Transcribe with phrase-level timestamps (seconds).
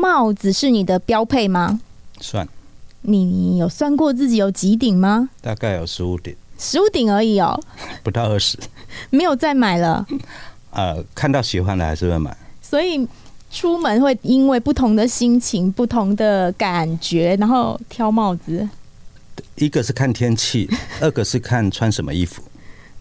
[0.00, 1.78] 帽子是你的标配吗？
[2.20, 2.48] 算。
[3.02, 5.28] 你有算过自己有几顶吗？
[5.40, 6.34] 大概有十五顶。
[6.58, 7.58] 十五顶而已哦，
[8.02, 8.58] 不到二十。
[9.10, 10.06] 没有再买了。
[10.70, 12.36] 呃，看到喜欢的还是会买。
[12.62, 13.06] 所以
[13.50, 18.68] 出门会因为不同的心情、不同的感觉，然后挑帽子。
[19.56, 20.68] 一个是看天气，
[21.00, 22.42] 二个是看穿什么衣服。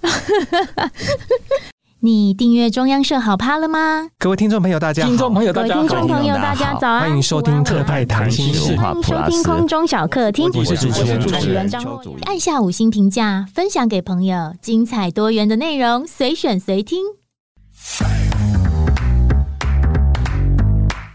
[2.02, 4.08] 你订阅中央社好 POD 了吗？
[4.18, 5.10] 各位听众朋友，大家好！
[5.10, 5.82] 听众朋友，大家好！
[5.82, 7.02] 听众朋友，大家早安！
[7.02, 10.50] 欢迎收听特派谈心事，欢迎收听空中小客厅。
[10.54, 12.02] 我是主持人，主持人张若。
[12.22, 17.00] 按下五星评价，分享给朋友，精彩多元的内容，随选随听。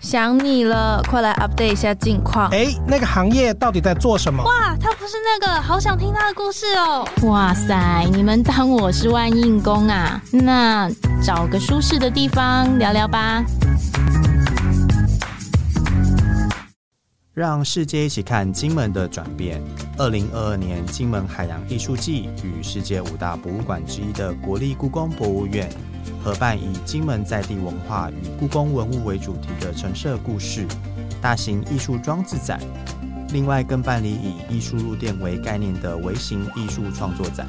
[0.04, 2.50] 想你了，快来 update 一下近况。
[2.50, 4.44] 哎，那个行业到底在做什么？
[4.44, 7.08] 哇，他不是那个，好想听他的故事哦。
[7.22, 10.20] 哇塞，你们当我是万应公啊？
[10.30, 10.90] 那
[11.22, 13.42] 找个舒适的地方聊聊吧。
[17.32, 19.58] 让世界一起看金门的转变。
[19.96, 25.66] 二零二二年金门海洋艺术季与世界五大博物馆之一的国立故宫博物院。
[26.22, 30.66] 合办以金门在地文化与故宫文物为主题的陈设故事
[31.20, 32.60] 大型艺术装置展，
[33.30, 37.46] 另外更办理以艺术入店为概念的微型艺术创作展，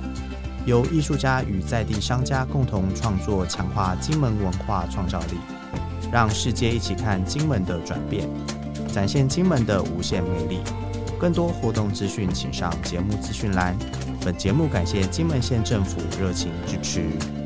[0.66, 5.38] 由艺术家与在地商家共同创作，强化金门文化创造力，
[6.12, 8.28] 让世界一起看金门的转变，
[8.92, 10.60] 展现金门的无限魅力。
[11.20, 13.76] 更多活动资讯，请上节目资讯栏。
[14.24, 17.45] 本节目感谢金门县政府热情支持。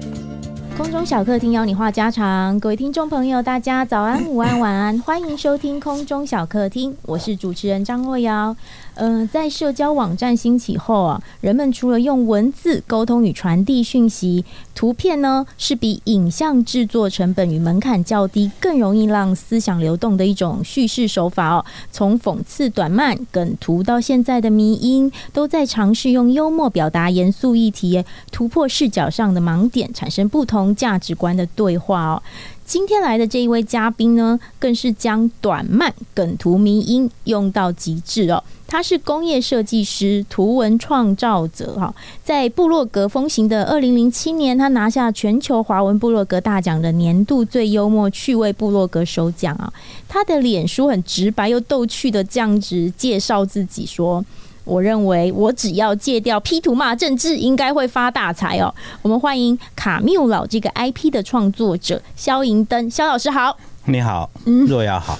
[0.79, 8.55] 空中小客厅邀你话家常，各位听众朋友，大家早安、午安、晚安，欢迎收听空中小客厅， 我是主持人张若瑶。
[8.95, 14.43] 嗯、在社交网站兴起后啊，人们除了用文字沟通与传递讯息，
[14.75, 21.65] 图片呢是比影像制作成本与门槛较低，更容易让思想流动的一种叙事手法哦。
[21.91, 32.23] 从讽刺短漫梗图到现在的迷音，都在尝试用幽默表达严肃议题，突破视角上的盲点，产生不同价值观的对话哦。
[32.65, 38.43] 今天来的这一位嘉宾呢，更是将短漫梗图迷音用到极致哦。
[38.67, 41.91] 他是工业设计师、图文创造者哈，
[42.23, 49.73] 在部落格风行的二零零七年，他拿下全球华文部落格大奖的年度最幽默趣味部落格首奖啊。
[50.07, 54.23] 他的脸书很直白又逗趣的这样子介绍自己说。
[54.69, 58.73] 我认为我只要戒掉 P 图骂政治，应该会发大财哦。
[59.01, 63.57] 我们欢迎卡缪老这个 IP 的创作者肖银灯，肖老师好。
[63.85, 64.29] 你好，
[64.67, 65.17] 若瑶好。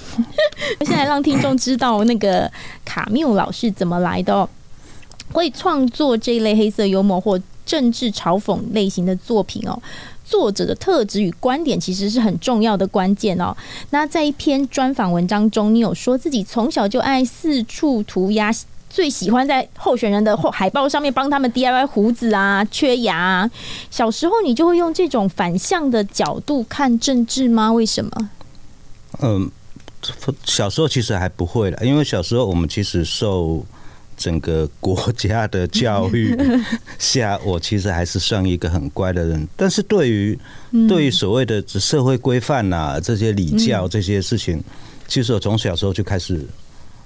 [0.78, 2.48] 我 现在让听众知道那个
[2.84, 4.48] 卡缪老是怎么来的哦。
[5.32, 9.76] 会创作这一类黑色幽默或政治嘲讽类型的作品哦。
[10.24, 13.56] 作者的特质与观点其实是很重要的关键哦。
[13.90, 18.52] 那在一篇专访文章中，你有说自己从小就爱四处涂鸦。
[18.90, 23.50] 最喜欢在候选人的后海报上面帮他们 DIY 胡子啊、缺牙啊。
[23.88, 27.72] 小时候你就会用这种反向的角度看政治吗？
[27.72, 28.30] 为什么？
[29.20, 29.48] 嗯，
[30.44, 33.64] 小时候其实还不会了，因为小时候我们其实受
[34.16, 36.36] 整个国家的教育
[36.98, 39.46] 下，我其实还是算一个很乖的人。
[39.56, 40.36] 但是对于
[40.88, 44.60] 对于所谓的社会规范呐、这些礼教这些事情，
[45.06, 46.44] 其实我从小时候就开始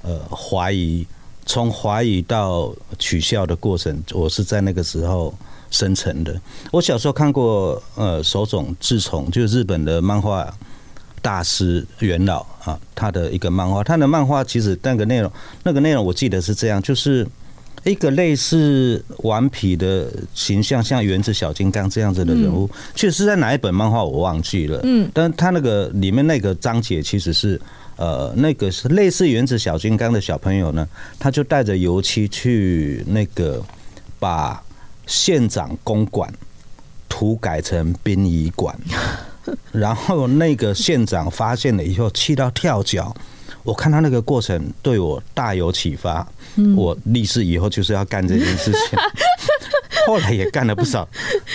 [0.03, 1.06] 呃怀疑。
[1.47, 5.32] 从怀疑到取笑的过程，我是在那个时候
[5.71, 6.41] 生成的。
[6.72, 10.53] 我小时候看过呃手冢治虫，就是日本的漫画
[11.21, 15.31] 大师元老啊，他的一个漫画，他的漫画其实那个内容，
[15.62, 17.27] 那个内容我记得是这样，就是
[17.84, 27.60] 一个类似顽皮的形象，像原子小金刚这样子的人物，确实是在哪一本漫画我忘记了，嗯，但他那个里面那个章节其实是。
[27.97, 30.88] 呃，那个是类似原子小金刚的小朋友呢，
[31.19, 33.62] 他就带着油漆去那个
[34.19, 34.62] 把
[35.06, 36.33] 县长公馆
[37.09, 38.77] 涂改成殡仪馆，
[39.72, 43.15] 然后那个县长发现了以后气到跳脚。
[43.65, 46.27] 我看他那个过程对我大有启发，
[46.77, 48.99] 我立誓以后就是要干这件事情。
[50.07, 51.09] 后来也干了不少，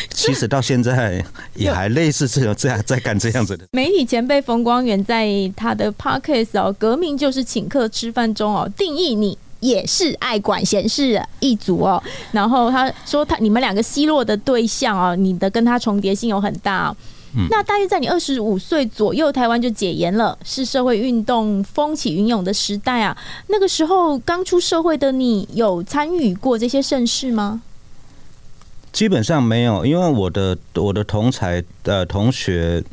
[0.10, 1.24] 其实到现在
[1.54, 3.64] 也还类似这种这样在干这样子的。
[3.72, 12.02] 媒体前辈冯光远在他的 podcast 哦，革命就是请客吃饭中哦，定义你也是爱管闲事一族哦。
[12.32, 16.96] 然后他说他你们两个奚落的对象哦，你的跟他重叠性有很大。
[17.52, 23.16] 那大约在你二十五岁左右，台湾就解严了，是社会运动风起云涌的时代啊。
[23.50, 27.62] 那个时候刚出社会的你，有参与过这些盛事吗？
[28.92, 32.84] 基本上没有，因为我的我的同才的同学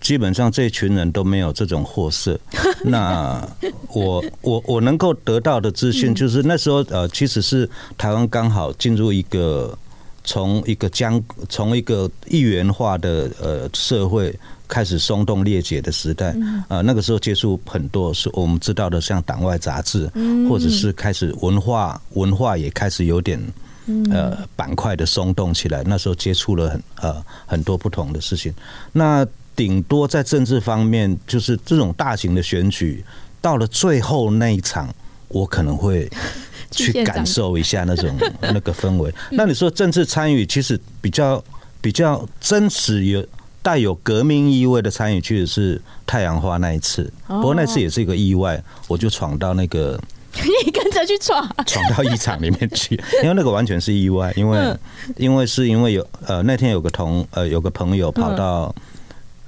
[0.00, 2.38] 基本上这群人都没有这种货色。
[2.84, 3.46] 那
[3.92, 9.76] 我我我能够得到的资讯就是那时候呃，其实是台湾刚好进入一个
[10.24, 14.34] 从一个将从一个一元化的呃社会
[14.68, 16.34] 开始松动裂解的时代
[16.68, 16.80] 啊。
[16.82, 20.08] 那个时候接触很多是我们知道的，像党外杂志，
[20.48, 23.40] 或者是开始文化文化也开始有点
[24.10, 25.82] 呃板块的松动起来。
[25.84, 28.54] 那时候接触了很呃很多不同的事情。
[28.92, 29.26] 那
[29.58, 33.04] 顶多在政治方面，就是这种大型的选举，
[33.40, 34.88] 到了最后那一场，
[35.26, 36.08] 我可能会
[36.70, 39.12] 去感受一下那种 那个氛围。
[39.32, 41.42] 那你说政治参与，其实比较
[41.80, 43.26] 比较真实，有
[43.60, 47.12] 带有革命意味的参与，其实是太阳花那一次。
[47.26, 50.00] 不过那次也是一个意外，我就闯到那个，
[50.64, 52.94] 你跟着去闯，闯到议场里面去，
[53.24, 54.76] 因为那个完全是意外，因为
[55.16, 58.72] 因为是因为有呃那天有个同呃有个朋友跑到。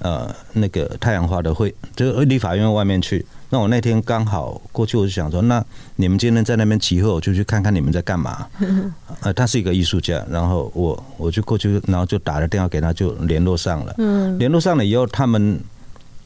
[0.01, 3.25] 呃，那个太阳花的会，就立法院外面去。
[3.51, 5.63] 那我那天刚好过去，我就想说，那
[5.97, 8.47] 你们今天在那边集合，我就去看看你们在干嘛。
[9.21, 13.93] 呃，他是一个艺术家，然后我我就过去，然后就打了电话给他，就联络上了。
[13.97, 15.59] 嗯，联络上了以后，他们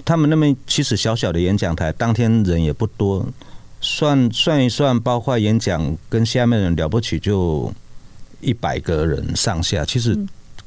[0.06, 3.26] 他们那边其实小小的演讲台，当天人也不多，
[3.82, 7.74] 算算一算，包括演讲跟下面人了不起就
[8.40, 9.84] 一百个人上下。
[9.84, 10.16] 其实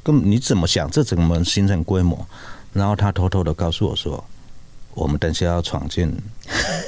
[0.02, 2.26] 根本你怎么想，这怎么形成规模？
[2.78, 4.24] 然后他偷偷的告诉我说
[4.94, 6.16] ：“我们等下要闯进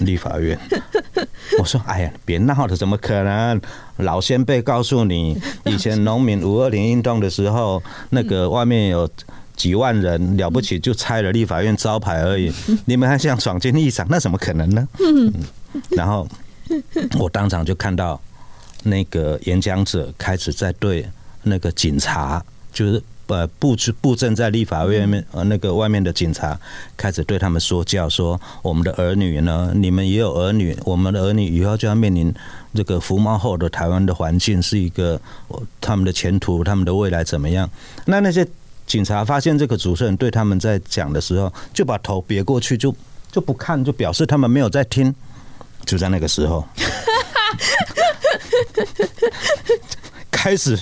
[0.00, 0.58] 立法院。
[1.58, 3.60] ”我说：“哎呀，别闹了，怎么可能？
[3.98, 9.10] 老先辈告诉你， 以前农民五二零运动的时候，那个外面有
[9.56, 12.52] 几万人了不起，就拆了立法院招牌而已。
[12.86, 15.32] 你们还想闯进议场，那怎么可能呢？”嗯，
[15.90, 16.26] 然后
[17.18, 18.20] 我当场就看到
[18.84, 21.06] 那个演讲者开始在对
[21.42, 22.42] 那个警察，
[22.72, 23.02] 就是。
[23.30, 26.58] 呃，布置布阵在立法院面，呃，那个外面的警察
[26.96, 32.34] 开始对他们说教，说我们的儿女呢，你们也有儿女，我们的儿女以后就要面临
[32.74, 35.20] 这个服贸后的台湾的环境是一个
[35.80, 37.70] 他们的前途，他们的未来怎么样？
[38.06, 38.44] 那那些
[38.84, 42.92] 警察发现这个主持人对他们在讲的时候，就把头别过去，就
[43.30, 45.14] 就不看，就表示他们没有在听。
[45.86, 46.66] 就在那个时候，
[50.30, 50.78] 开始。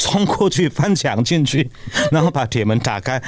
[0.00, 1.70] 冲过去翻墙进去，
[2.10, 3.22] 然后把铁门打开，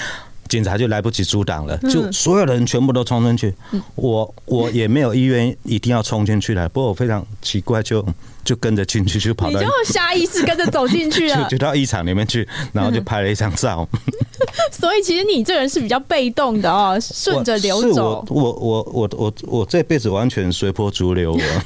[0.48, 3.54] 警察就来不及阻挡了，就所有的人全部都冲进去。
[3.94, 8.04] 我我也没有意愿一定要冲进去的，不过我非常奇怪，就
[8.42, 13.86] 就跟着进去，就跑到你就下意识跟着走进去了， 就到议场里面去，然后就拍了一张照。
[14.72, 18.24] 所以其实你这人是比较被动的哦，顺着流走。
[18.28, 21.64] 我我我我我我这辈子完全随波逐流啊。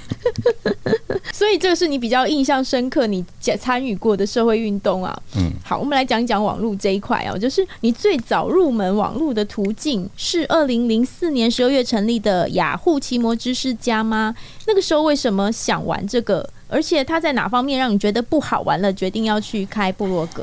[1.36, 3.22] 所以这个是你比较印象深刻、你
[3.60, 5.14] 参与过的社会运动啊。
[5.36, 14.34] 嗯，好，我们来讲一讲网络这一块啊，就是你最早入门网络的途径是二零零四年十二月成立的雅虎奇摩知识家吗？
[14.66, 16.48] 那个时候为什么想玩这个？
[16.68, 20.42] 而且它在哪方面让你觉得不好玩了，决定要去开部落格？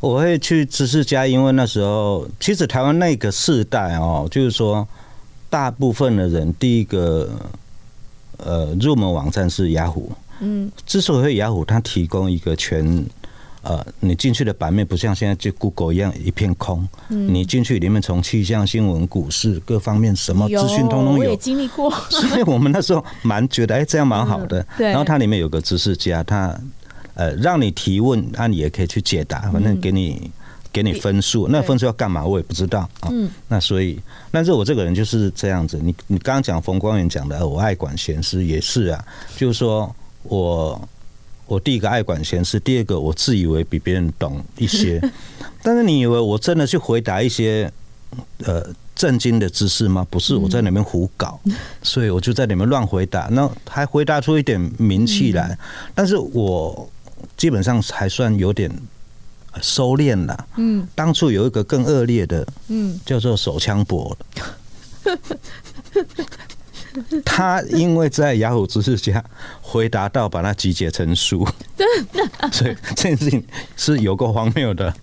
[0.00, 4.86] 我会去知识家，因为那时候其实台湾那个世代哦，就是说
[5.48, 7.30] 大部分的人第一个
[8.36, 10.12] 呃入门网站是雅虎。
[10.40, 13.04] 嗯，之所以会雅虎，它提供一个全
[13.62, 16.86] 呃，你进去的版面不像现在就 Google 一样一片空。
[17.08, 21.20] 嗯，你进去里面从气象、新闻、股市各方面什么资讯通通有。
[21.20, 24.62] 我也经历过， 所以我们那时候蛮觉得哎、欸，这样蛮好的。
[24.76, 24.88] 对。
[24.88, 26.54] 然后它里面有个知识家，他
[27.14, 30.30] 呃让你提问，那你也可以去解答，反正给你
[30.70, 31.48] 给你分数。
[31.48, 32.22] 那分数要干嘛？
[32.22, 33.08] 我也不知道啊。
[33.10, 33.30] 嗯。
[33.48, 33.98] 那所以，
[34.30, 35.80] 但是我这个人就是这样子。
[35.82, 39.02] 你你刚刚讲冯光远讲的，我爱管闲事也是啊，
[39.38, 39.90] 就是说。
[40.24, 40.88] 我
[41.46, 45.00] 我第一个爱管闲事，第二个我自以为比别人懂一些，
[45.62, 47.70] 但是你以为我真的去回答一些
[48.38, 50.06] 呃震惊的知识吗？
[50.08, 51.38] 不是，我在里面胡搞，
[51.82, 55.58] 所以我就在里面乱回答，那还回答出一点名气来，
[55.94, 56.88] 但是我
[57.36, 58.70] 基本上还算有点
[59.60, 60.46] 收敛了。
[60.56, 64.16] 嗯，当初有一个更恶劣的，嗯，叫做手枪伯。
[67.24, 69.22] 他因为在雅虎知识家
[69.60, 71.46] 回答到，把它集结成书，
[72.52, 73.44] 所以这件事情
[73.76, 74.94] 是有够荒谬的。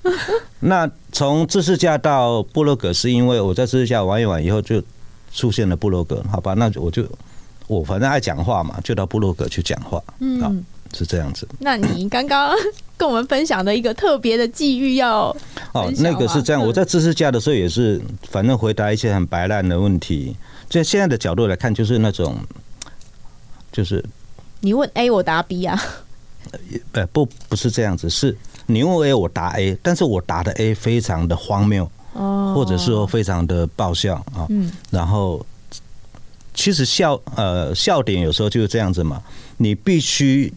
[0.60, 4.81] 那从知识家到布洛格，是因为我在知识家玩一玩以后，就
[5.33, 6.53] 出现了布洛格，好吧？
[6.53, 7.03] 那我就
[7.67, 10.01] 我反正爱讲话嘛，就到布洛格去讲话。
[10.19, 11.48] 嗯，是这样子。
[11.60, 12.55] 那你刚刚
[12.95, 15.36] 跟我们分享的一个特别的际遇要
[15.74, 16.65] 哦，那个是这样。
[16.65, 20.36] 我在知识家的时候也是，反正回答一些很白烂的问题。
[20.72, 22.38] 就现在的角度来看，就是那种，
[23.74, 24.01] 就是
[24.62, 25.78] 你问 A，我答 B 啊？
[26.94, 28.36] 呃，不，不是这样子，是
[28.68, 35.46] 你问 A，我答 A，但是我答的 A 非常的荒谬，哦，或者是说非常的爆笑啊，嗯，然后
[36.54, 39.22] 其实笑呃笑点有时候就是这样子嘛，
[39.58, 40.54] 你必须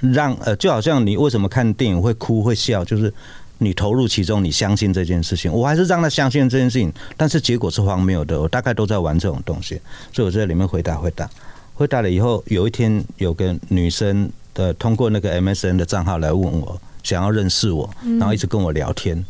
[0.00, 3.12] 让呃就好像你为什么看电影会哭会笑，就是
[3.58, 9.80] 你投入其中，你相信这件事情，我还是让他相信这件事情，但是结果是荒谬的，我大概都在玩这种东西，
[10.12, 11.28] 所以我在里面回答回答。
[11.74, 19.22] 回答了以后，有一天有个女生的通过那个 MSN 的账号来问我，想要认识我，然后一直跟我聊天，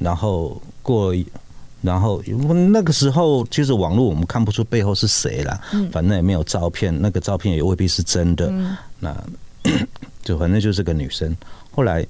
[0.00, 1.14] 然后过，
[1.80, 5.60] 然后那个时候其实网络我们看不出背后是谁啦，
[5.92, 8.52] 反正也没有照片，那个照片也未必是真的，
[8.98, 9.16] 那
[10.24, 11.32] 就反正就是个女生。
[11.70, 12.04] 后来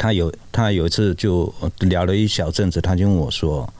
[0.00, 3.70] 她有他有一次就聊了一小阵子，他就问我说：“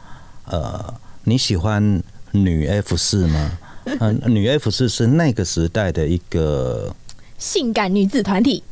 [0.44, 0.92] 呃，
[1.24, 3.58] 你喜欢女 F 四吗？”
[4.00, 6.94] 嗯， 女 F 四是那个时代的一个
[7.38, 8.62] 性感女子团体。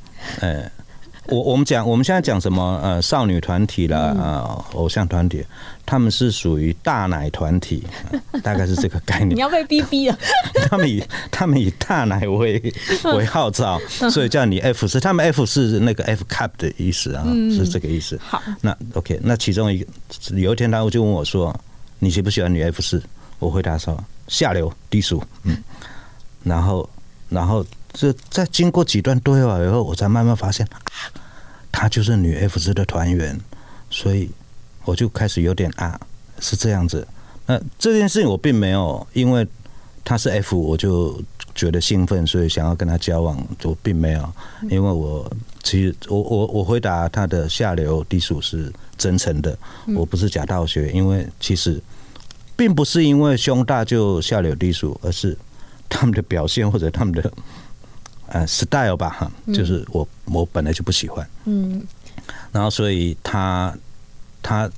[0.40, 0.71] 呃，
[1.28, 2.80] 我我们讲我们现在讲什么？
[2.82, 5.44] 呃，少女团体啦，啊，偶像团体，
[5.85, 7.85] 他们是属于大奶团体，
[8.42, 9.37] 大概是这个概念。
[9.37, 10.18] 你要被逼逼啊。
[10.68, 12.61] 他们以他们以大奶为
[13.14, 13.78] 为号召，
[14.11, 14.99] 所以叫你 F 四。
[14.99, 18.18] 他们 F 是那个 F cup 的意思啊，是这个意思。
[18.23, 19.87] 好，那 OK，那其中一个
[20.35, 21.54] 有一天，他就问我说
[22.00, 23.02] ：“你喜不喜欢女 F 四？”
[23.38, 24.02] 我回答说。
[24.28, 25.56] 下流低俗，嗯，
[26.44, 26.87] 然后，
[27.30, 27.64] 然后
[27.99, 30.78] 这在经过几段对话以后，我才慢慢发现啊，
[31.73, 33.37] 她就是女 F 四的团员，
[33.90, 34.31] 所以
[34.85, 35.99] 我就开始有点啊，
[36.38, 37.05] 是这样子。
[37.47, 39.45] 那这件事情我并没有因为
[40.05, 41.21] 她是 F，我就
[41.55, 44.33] 觉得兴奋，所以想要跟她交往，就并没有，
[44.71, 45.28] 因为我
[45.64, 49.59] 其实我我我回答她的下流低俗是真诚的，
[49.97, 51.83] 我不是假道学，因为其实。
[52.59, 55.38] 并不是因为胸大就下流低俗，而是
[55.88, 57.33] 他们的表现或者他们的
[58.28, 61.82] 呃 style 吧，哈，就是我我本来就不喜欢，嗯，
[62.52, 63.75] 然后所以他
[64.42, 64.70] 他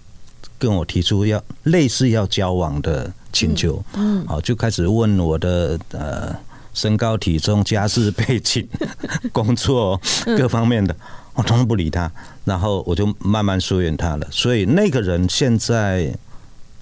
[0.59, 6.35] 跟我提出要类似要交往的请求，嗯，好，就开始问我的呃
[6.75, 8.69] 身高体重、家世背景、
[9.33, 10.01] 工作
[10.39, 10.95] 各方面的，
[11.35, 12.11] 我通通不理他，
[12.45, 14.27] 然后我就慢慢疏远他了。
[14.31, 16.15] 所以那个人现在。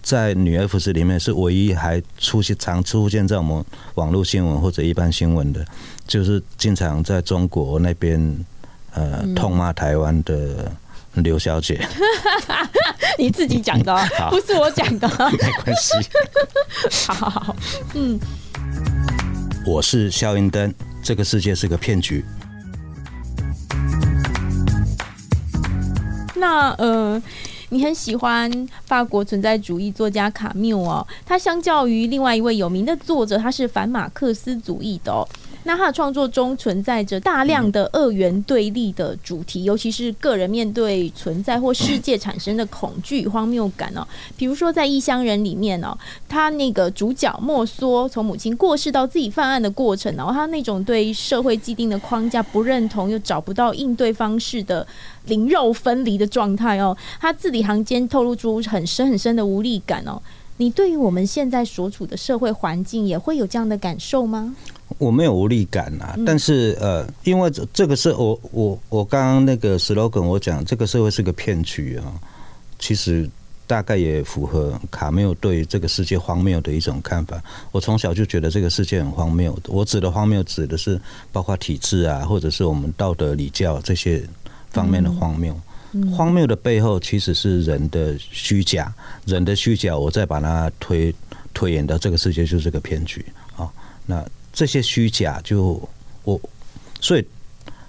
[0.08, 3.62] 在女 F 四里面是唯一还出现常出现在我们
[3.96, 5.62] 网络新闻或者一般新闻的，
[6.06, 8.18] 就是经常在中国那边
[8.94, 10.72] 呃痛骂台湾的
[11.12, 11.86] 刘小姐。
[13.18, 13.94] 你自己讲的，
[14.32, 15.92] 不是我讲的，没关系。
[17.06, 17.56] 好好好，
[17.92, 18.18] 嗯，
[19.66, 20.72] 我是肖英灯，
[21.02, 22.24] 这个世界是个骗局。
[26.34, 27.22] 那呃。
[27.70, 28.50] 你很喜欢
[28.86, 35.26] 法国存在主义作家卡缪哦，他相较于另外一位有名的作者，他是反马克思主义的哦。
[35.68, 44.00] 那他的创作中存在着大量的二元对立的主题，尤其是个人面对存在或世界产生的恐惧、荒谬感哦。
[44.38, 45.94] 比如说在《异乡人》里面哦，
[46.26, 54.86] 他那个主角莫梭从母亲过世到自己犯案的过程，然后他那种对社会既定的框架不认同，又找不到应对方式的
[55.26, 60.18] 灵肉分离的状态哦，他字里行间透露出很深很深的无力感哦。
[60.58, 64.54] 你对于我们现在所处的社会环境也会有这样的感受吗？
[64.98, 72.12] 我没有无力感啊，但是呃，因为这这个是我我我刚刚那个 slogan 我讲这个社会是个骗局啊，
[72.78, 73.28] 其实
[73.66, 77.40] 大概也符合卡缪对这个世界荒谬的一种看法。
[77.70, 81.00] 我从小就觉得这个世界很荒谬，我指的荒谬指的是
[81.30, 84.26] 包括体制啊，或者是我们道德礼教这些
[84.70, 85.54] 方面的荒谬。
[86.14, 88.92] 荒谬的背后其实是人的虚假，
[89.24, 91.14] 人的虚假，我再把它推
[91.54, 93.24] 推演到这个世界就是个骗局
[93.56, 93.66] 啊。
[94.04, 95.80] 那这些虚假就
[96.24, 96.38] 我，
[97.00, 97.26] 所以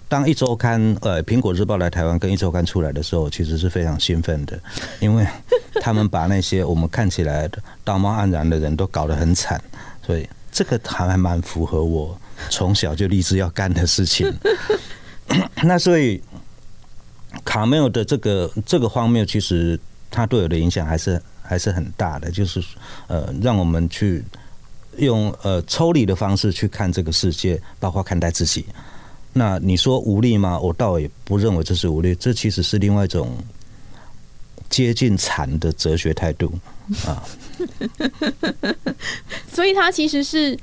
[0.07, 4.57] 当一周刊呃苹果日报来台湾跟一周刊出来的时候，其实是非常兴奋的，
[5.01, 5.27] 因为
[5.81, 7.49] 他们把那些我们看起来
[7.83, 9.61] 道貌岸然的人都搞得很惨，
[10.05, 12.17] 所以这个还蛮符合我
[12.49, 14.33] 从小就立志要干的事情。
[15.63, 16.21] 那所以。
[17.45, 22.63] 卡缪的这个这个荒谬，其实他对我的影响还是还是很大的，就是
[23.07, 24.23] 呃，让我们去
[24.97, 28.65] 用呃抽离的方式去看这个世界，包括看待自己。
[29.33, 30.59] 那你说无力吗？
[30.59, 33.37] 我倒也不认为这是无力，这其实是另外一种
[34.69, 36.51] 接近禅的哲学态度
[37.05, 37.23] 啊。
[39.53, 40.57] 所以，他其实是。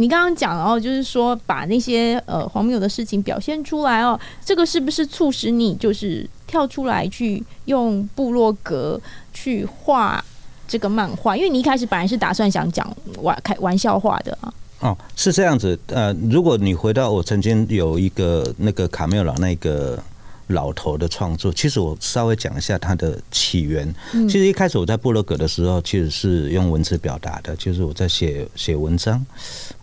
[0.00, 8.98] 你刚刚讲哦，就是说把那些呃荒谬的事情表现出来哦，这个是不是促使你就是跳出来去用部落格
[9.34, 10.24] 去画
[10.66, 11.36] 这个漫画？
[11.36, 12.90] 因为你一开始本来是打算想讲
[13.20, 14.52] 玩开玩笑话的啊。
[14.80, 15.78] 哦，是这样子。
[15.88, 20.02] 呃，如果你回到我曾经有一个那个卡缪老那个
[20.50, 21.52] 老头的创作。
[21.52, 23.92] 其实我稍微讲一下它的起源。
[24.12, 29.24] 其实一开始我在布洛格的时候，其实是用文字表达的，就是我在写写文章。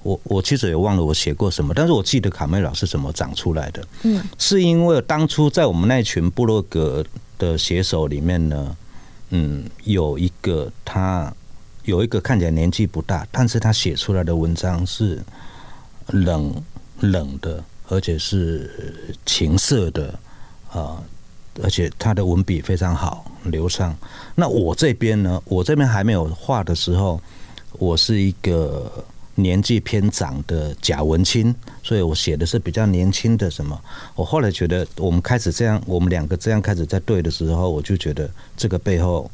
[0.03, 3.85] 我我其实也忘了我写过什么，但是我记得卡梅老是怎么长出来的。
[4.03, 7.03] 嗯，是因为当初在我们那群布洛格
[7.37, 8.77] 的写手里面呢，
[9.31, 11.33] 嗯，有一个他
[11.83, 15.21] 有一个看起来年纪不大，但是他写出来的文章是
[16.07, 16.63] 冷
[16.99, 20.17] 冷的，而且是情色的
[20.71, 21.01] 啊，
[21.63, 23.95] 而且他的文笔非常好，流畅。
[24.35, 27.21] 那我这边呢，我这边还没有画的时候，
[27.73, 28.91] 我是一个。
[29.39, 33.79] 年纪偏长的贾文青，所以我写的是比较年轻的什么。
[34.15, 39.29] 我后来觉得，我们开始这样，我们两个这样开始在对的时候，我就觉得这个背后，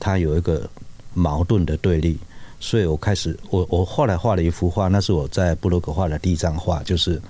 [0.00, 0.66] 它有一个
[1.12, 2.18] 矛盾的对立。
[2.58, 7.20] 所以我开始，我我后来画了一幅画，那是我在部落格画的第一张画，就是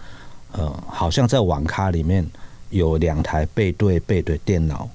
[0.52, 2.24] 呃，好像在网咖里面
[2.70, 4.88] 有两台背对背的电脑，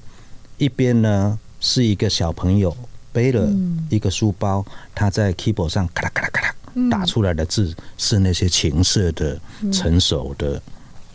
[0.58, 2.76] 一边呢是一个小朋友
[3.12, 3.50] 背了
[3.90, 6.56] 一个书包，他在 keyboard 上咔啦咔啦咔啦。
[6.90, 9.40] 打出来的字是那些情色的、
[9.74, 10.62] 成熟的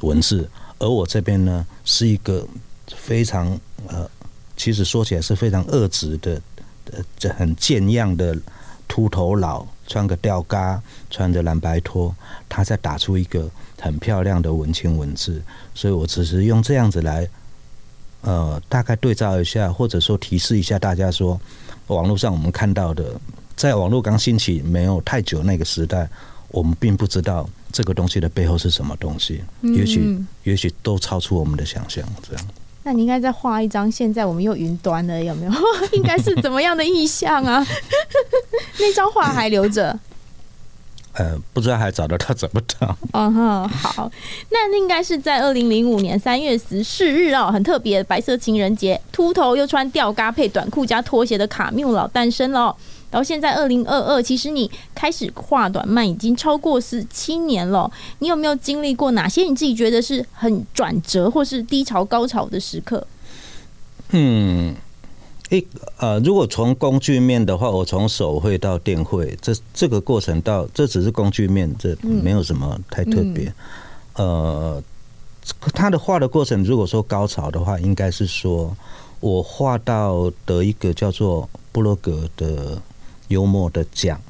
[0.00, 2.46] 文字，而我这边呢是一个
[2.88, 4.10] 非常呃，
[4.56, 6.42] 其实说起来是非常恶质的，
[6.92, 8.36] 呃，这很贱样的
[8.88, 12.14] 秃头佬，穿个吊嘎，穿着蓝白拖，
[12.48, 13.48] 他在打出一个
[13.80, 15.42] 很漂亮的文青文字，
[15.74, 17.28] 所以我只是用这样子来，
[18.22, 21.40] 呃，大概对照一下，或者说提示一下大家说，
[21.88, 23.20] 网络上我们看到的。
[23.56, 26.08] 在网络刚兴起没有太久那个时代，
[26.48, 32.04] 我们并不知道这个东西的背后是什么东西，也许也许都超出我们的想象。
[32.28, 32.44] 这样，
[32.84, 33.90] 那你应该再画一张。
[33.90, 35.52] 现在我们又云端了，有没有？
[35.92, 37.66] 应该是怎么样的意象啊？
[38.78, 39.98] 那张画还留着？
[41.14, 42.96] 呃，不知道还找得到找不到。
[43.12, 44.10] 嗯哼，好，
[44.50, 52.74] 那应该是在二零零五年三月十四日哦，很特别，白色情人节，秃头又穿吊嘎配短裤加拖鞋的卡缪老诞生了。
[53.14, 57.88] 然后现在二零二二，其实你开始画短漫已经超过十七年了。
[58.18, 63.06] 你有没有经历过哪些你自己觉得是很转折或是低潮高潮的时刻？
[64.10, 64.74] 嗯，
[65.48, 65.64] 一
[65.98, 73.46] 呃，如果从工具面的话，我从手绘到电绘，这这个过程到这只是工具面，这没有什么太特别。
[74.14, 74.82] 嗯、呃，
[75.72, 78.76] 他的画的过程，如果说高潮的话，应该是说
[79.20, 82.82] 我画到的一个叫做布洛格的。
[83.28, 84.20] 幽默的讲，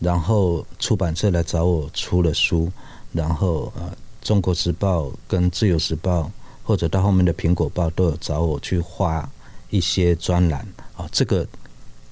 [0.00, 2.70] 然后出版社来找我出了书，
[3.12, 3.82] 然后呃，
[4.22, 6.20] 《中国时报》跟《自由时报》，
[6.62, 9.28] 或者到后面的《苹果报》都有找我去画
[9.70, 11.08] 一些专栏啊。
[11.10, 11.46] 这个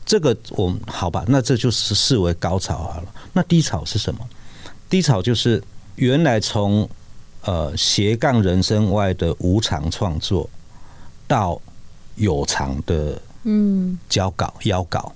[0.05, 3.15] 这个我们好吧，那这就是视为高潮好了。
[3.33, 4.21] 那低潮是什么？
[4.91, 5.63] 低潮就是
[5.97, 6.89] 原来从
[7.43, 10.49] 呃斜杠人生外的无偿创作，
[11.27, 11.61] 到
[12.17, 15.15] 有偿的嗯交稿邀稿。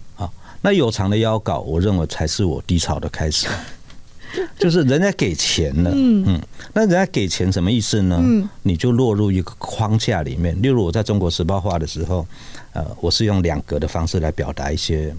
[0.67, 3.47] 那有偿的邀稿，我认为才是我低潮的开始。
[4.59, 6.41] 就是人家给钱了，嗯，
[6.73, 8.21] 那人家给钱什么意思呢？
[8.65, 10.61] 你就落入一个框架里面。
[10.61, 12.27] 例如我在中国时报画的时候，
[12.73, 15.15] 呃，我是用两格的方式来表达一些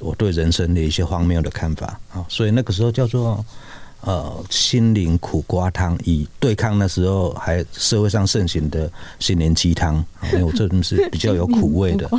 [0.00, 3.44] 我对人生的一些荒谬的看法啊，所以那个时候叫做。
[4.06, 12.10] 呃，心灵苦瓜汤，以对抗那时候还社会上盛行的心灵鸡汤， 因为我这种是比较有苦味的。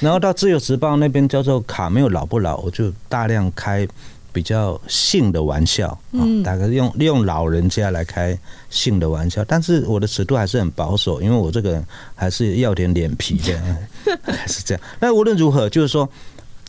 [0.00, 3.86] 然后到自由时报那边叫做卡没有老不老，我就大量开
[4.32, 8.36] 比较性的玩笑啊，大概用利用老人家来开
[8.70, 11.86] 性的玩笑，但是我的尺度还是很保守，因为我这个人
[12.16, 13.60] 还是要点脸皮的，
[14.24, 14.82] 还是这样。
[14.98, 16.08] 那无论如何，就是说。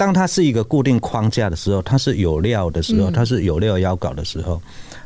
[0.01, 4.59] 当它是一个固定框架的时候，它是有料的时候，它是有料要搞的时候，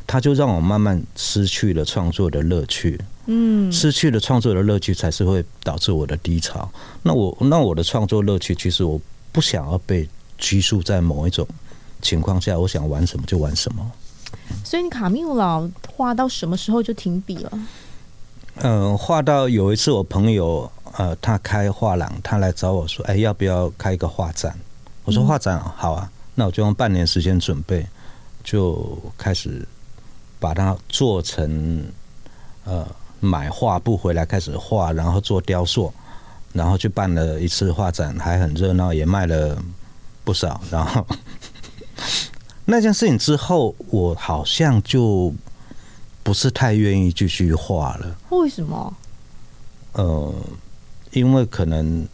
[0.08, 2.97] 它就让我慢慢失去了创作的乐趣。
[3.25, 6.71] 嗯，失去了创作的乐趣，才是会导致我的低潮。
[7.03, 8.97] 那我那我的创作乐趣，其实我
[9.34, 11.45] 不想要被拘束在某一种
[12.01, 13.91] 情况下，我想玩什么就玩什么。
[14.63, 17.51] 所以你卡缪老画到什么时候就停笔了？
[18.62, 24.58] 嗯，画到有一次我朋友呃，他开画廊，他来找我说：“哎，要不要开一个画展？”
[25.06, 27.86] 我说画展好啊，那我就用半年时间准备，
[28.44, 29.65] 就开始
[30.39, 31.86] 把它做成
[32.63, 32.84] 呃，
[33.20, 35.94] 买画布回来开始画，然后做雕塑，
[36.54, 39.56] 然后去办了一次画展，还很热闹，也卖了
[40.24, 40.60] 不少。
[40.72, 41.06] 然后
[42.65, 45.32] 那件事情之后，我好像就
[46.24, 48.18] 不是太愿意继续画了。
[48.30, 48.91] 为什么？
[49.94, 50.34] 呃，
[51.12, 52.08] 因为可能。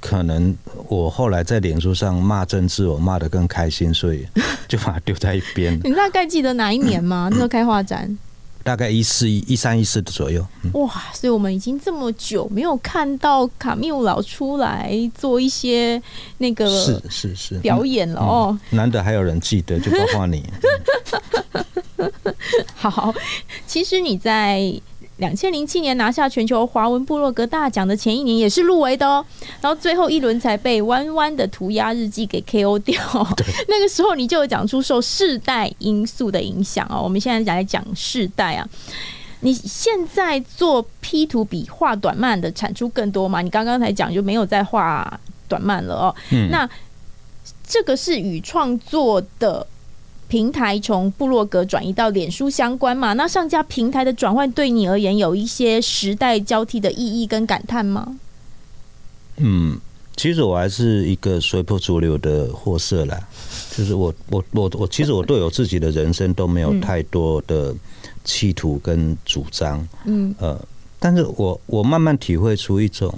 [0.00, 0.56] 可能
[0.88, 4.26] 我后来在脸书上骂政治，我骂的更开心，所以
[4.66, 5.78] 就把它丢在一边。
[5.84, 7.28] 你大概记得哪一年吗？
[7.30, 8.18] 那时候开画展，
[8.62, 10.44] 大概一四一一三一四的左右。
[10.62, 16.02] 嗯、哇，所以我们已经这么久没有看到卡缪老出来做一些
[16.38, 20.44] 那个是是是表演了哦、嗯，难得还有人记得，就包括你。
[22.74, 23.14] 好，
[23.66, 24.80] 其实你在。
[25.20, 29.24] 两千零七年拿下全球华文部落格大奖的前一年也是入围的哦，
[29.60, 33.00] 然后最后一轮才被弯弯的涂鸦日记给 KO 掉。
[33.68, 37.00] 那个时候你就有讲出受世代因素的影响哦。
[37.02, 38.66] 我们现在来讲世代啊，
[39.40, 43.42] 你现在做 P 图比画短漫的产出更多嘛？
[43.42, 46.14] 你刚刚才讲就没有再画短漫了哦。
[46.30, 46.68] 嗯，那
[47.66, 49.66] 这个是与创作的。
[50.30, 53.14] 平台从部落格转移到脸书相关嘛？
[53.14, 58.16] 那上架平台的转换对你而言有一些时代交替的意义跟感叹吗？
[59.38, 59.76] 嗯，
[60.14, 63.20] 其实我还是一个随波逐流的货色啦，
[63.76, 67.74] 就是我我我我，其实我对我自己的人生都没有太多的
[68.22, 69.84] 企图跟主张。
[70.04, 70.56] 嗯呃，
[71.00, 73.12] 但是我我慢慢体会出一种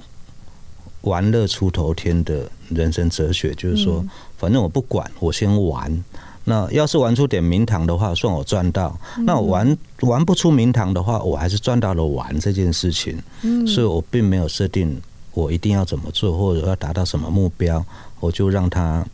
[1.03, 4.03] 玩乐出头天的人生哲学，就是说，
[4.39, 6.03] 反正我不管，我先玩。
[6.45, 8.91] 那要是玩出点名堂的话，算我赚到；
[9.25, 13.17] 那我玩玩不出名堂的话，我还是赚到了玩这件事情。
[13.43, 15.01] 嗯，所以我并没有设定
[15.35, 17.85] 我一定要怎么做，或者要达到什么目标，
[18.19, 19.07] 我就让它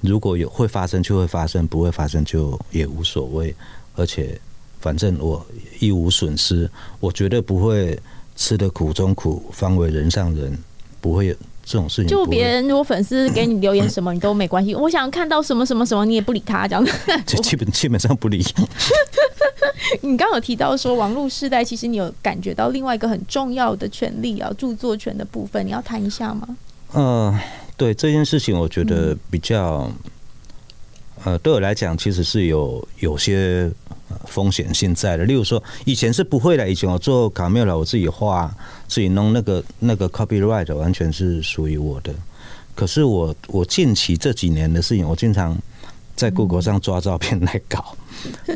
[0.00, 3.54] 如果有会发生就会发生，不会发生就也无所谓。
[3.96, 4.40] 而且
[4.80, 5.44] 反正我
[5.80, 6.70] 一无损失，
[7.00, 7.98] 我绝对不会
[8.36, 10.56] 吃的苦中苦，方为人上人，
[11.00, 11.36] 不会。
[11.66, 14.72] 这种事情，就别人如果粉丝给你留言什么，你都没关系。
[14.78, 16.92] 我想看到什么什么什么，你也不理他，这样子。
[17.26, 18.42] 就 基本基本上不理。
[20.02, 26.46] 你刚刚有提到说网络时代，其实你有感觉到另外一个很重要的权利啊，著作权的部分，你要谈一下吗？
[26.94, 27.40] 嗯、呃，
[27.76, 29.90] 对这件事情，我觉得比较，
[31.26, 33.70] 呃，对我来讲，其实是有有些。
[34.24, 36.68] 风险性在的，例如说，以前是不会的。
[36.70, 38.52] 以前我做卡缪了，我自己画、
[38.86, 42.14] 自己弄那个那个 copyright 完全是属于我的。
[42.74, 45.56] 可是我我近期这几年的事情，我经常
[46.14, 47.96] 在 Google 上抓照片来搞。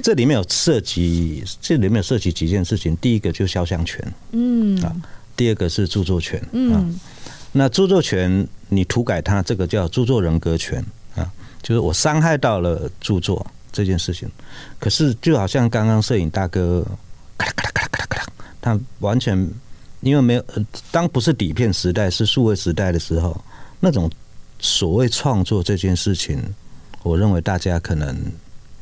[0.02, 2.96] 这里面有涉及，这里面有涉及几件事情。
[2.98, 4.94] 第一个就是肖像权，嗯啊，
[5.36, 6.98] 第二个是著作权，嗯，
[7.52, 10.84] 那著作权你涂改它，这个叫著作人格权啊，
[11.62, 13.46] 就是我伤害到了著作。
[13.72, 14.28] 这件事情，
[14.80, 16.84] 可是就好像刚刚摄影大哥
[17.38, 19.48] 咔啦咔啦咔啦咔啦咔啦，他完全
[20.00, 20.44] 因为没有，
[20.90, 23.40] 当不是底片时代，是数位时代的时候，
[23.78, 24.10] 那种
[24.58, 26.42] 所谓创作这件事情，
[27.04, 28.20] 我认为大家可能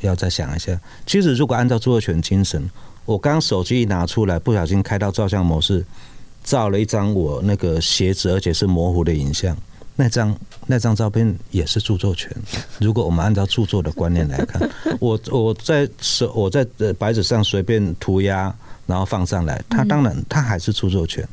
[0.01, 0.81] 要再想一下。
[1.05, 2.67] 其实如果按照著作权精神，
[3.05, 5.85] 我刚手机一拿出来，不小心开到照相模式，
[6.43, 9.55] 照了一张我那个鞋子，而且是模糊的影像。
[10.01, 12.31] 那张那张照片也是著作权。
[12.79, 16.65] 如果我们按照著作的观念来看， 我我在手我在
[16.97, 18.55] 白纸上随便涂鸦，
[18.87, 21.29] 然后放上来，它当然它还是著作权。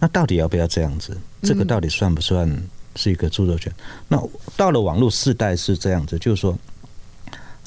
[0.00, 1.16] 那到底要不要这样子？
[1.42, 2.50] 这个到底算不算
[2.96, 3.72] 是一个著作权？
[4.08, 4.20] 那
[4.56, 6.58] 到了网络时代是这样子，就是说，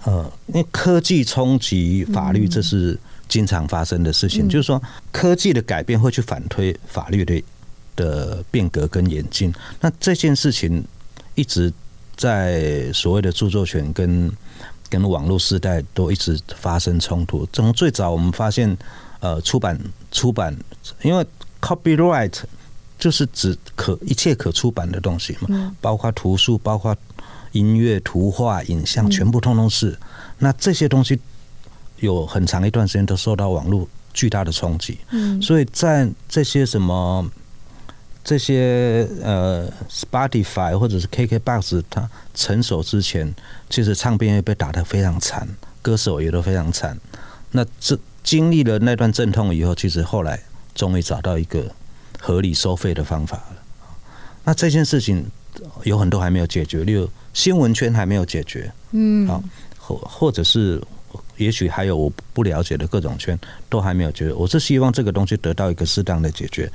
[0.03, 4.49] 呃，因为科技冲击法律，这是经常发生的事情。
[4.49, 7.41] 就是说，科技的改变会去反推法律的。
[7.95, 10.83] 的变革跟演进，那这件事情
[11.35, 11.71] 一直
[12.15, 14.31] 在所谓的著作权跟
[14.89, 17.47] 跟网络时代都一直发生冲突。
[17.51, 18.77] 从最早我们发现，
[19.19, 19.79] 呃，出版
[20.11, 20.55] 出版，
[21.01, 21.25] 因为
[21.61, 22.33] copyright
[22.99, 26.95] 就是指可一切可出版的东西嘛，包括图书、包括
[27.51, 29.97] 音乐、图画、影像，全部通通是。
[30.37, 31.19] 那这些东西
[31.97, 34.97] 有很长一段时间都受到网络巨大的冲击。
[35.11, 37.27] 嗯，所以在这些什么。
[38.23, 43.33] 这些呃，Spotify 或者是 KKBox，它成熟之前，
[43.69, 45.47] 其实唱片业被打得非常惨，
[45.81, 46.97] 歌手也都非常惨。
[47.51, 50.41] 那这经历了那段阵痛以后，其实后来
[50.73, 51.69] 终于找到一个
[52.19, 53.57] 合理收费的方法了。
[54.45, 55.25] 那这件事情
[55.83, 59.43] 有很多还没有解决，例如新闻圈还没有解决，嗯，好，
[59.77, 60.81] 或或者是
[61.35, 64.33] 也许还有我不了解的各种圈都还没有解决。
[64.33, 66.71] 我是希望这个东西得到一个适当的解决。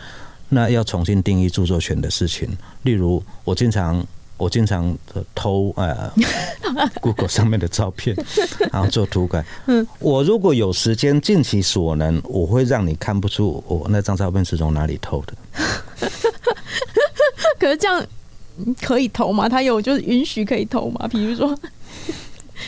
[0.51, 2.49] 那要重新定义著作权的事情，
[2.83, 4.05] 例如我经常
[4.37, 4.97] 我经常
[5.35, 6.11] 偷呃
[7.03, 8.17] Google 上面的照片，
[8.73, 9.45] 然后做涂改。
[9.67, 15.35] 嗯，我如果有时间，尽其所能，我会让你看不出我那张照片是从哪里偷的。
[17.59, 18.07] 可是这样
[18.81, 19.49] 可以偷吗？
[19.49, 21.07] 他有就是允许可以偷吗？
[21.09, 21.59] 比如说，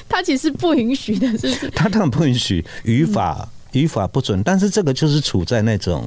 [0.09, 1.71] 他其实不允许的，是不是？
[1.71, 6.05] 他当然不允许，语法语法不准，但是这个就是处在那种。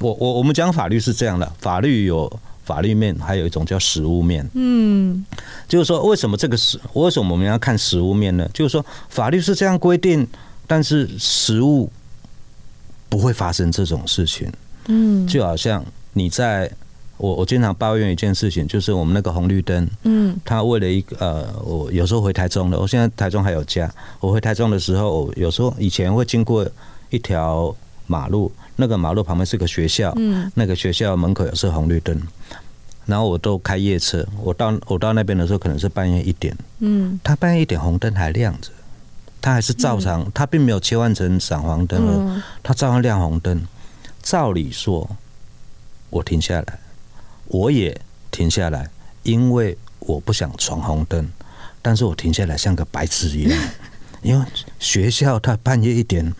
[0.00, 2.30] 我我我们讲法律是这样的，法律有
[2.64, 4.48] 法律面，还有一种叫实物面。
[4.54, 5.24] 嗯，
[5.68, 8.48] 就是说，为什么这个实，为什么我们要看实物面呢？
[8.54, 10.26] 就是说，法律是这样规定，
[10.66, 11.90] 但是实物
[13.08, 14.50] 不会发生这种事情。
[14.86, 15.84] 嗯，就好像
[16.14, 16.70] 你在
[17.18, 26.66] 我我经常抱怨一件事情，就是我们那个红绿灯，嗯，他为了一个呃，我有时候回台中的，我现在台中还有家，我回台中的时候，我有时候以前会经过
[27.10, 27.74] 一条
[28.06, 32.20] 马路，那个马路旁边是个学校，嗯，那个学校门口也是红绿灯，
[33.06, 38.70] 然后我都开夜车，我到我到那边的时候可能是半夜一点，嗯，他半夜一点红灯还亮着，
[39.40, 43.64] 他还是照常，他并没有切换成闪黄灯了，他照样亮红灯。
[44.22, 45.16] 照理说，
[46.10, 46.78] 我停下来，
[47.46, 47.98] 我也
[48.30, 48.90] 停下来，
[49.22, 51.26] 因为我不想闯红灯。
[51.82, 53.58] 但是我停下来像个白痴一样，
[54.20, 54.44] 因为
[54.78, 56.30] 学校他半夜一点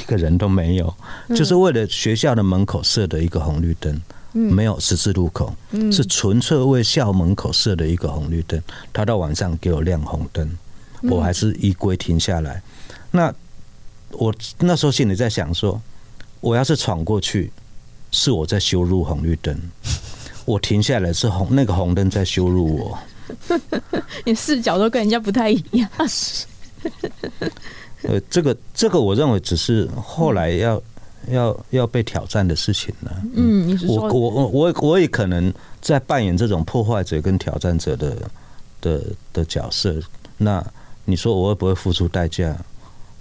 [0.00, 0.94] 一个人都没有，
[1.34, 4.00] 就是为了学校的门口设的一个红绿灯，
[4.32, 5.54] 没有十字路口，
[5.92, 8.60] 是纯粹为校门口设的一个红绿灯。
[8.92, 10.58] 他到晚上给我亮红灯，
[11.02, 12.62] 我还是依规停下来。
[13.10, 13.32] 那
[14.10, 15.80] 我那时候心里在想说。
[16.40, 17.50] 我要是闯过去，
[18.10, 19.56] 是我在羞辱红绿灯；
[20.44, 22.98] 我停下来是红那个红灯在羞辱我。
[24.26, 25.88] 你视角都跟人家不太一样。
[28.04, 30.80] 呃，这个这个，我认为只是后来要
[31.30, 33.22] 要要被挑战的事情了。
[33.34, 38.16] 嗯，我我我我也可能在扮演这种破坏者跟挑战者的
[38.80, 39.94] 的的角色。
[40.36, 40.64] 那
[41.04, 42.56] 你说我会不会付出代价？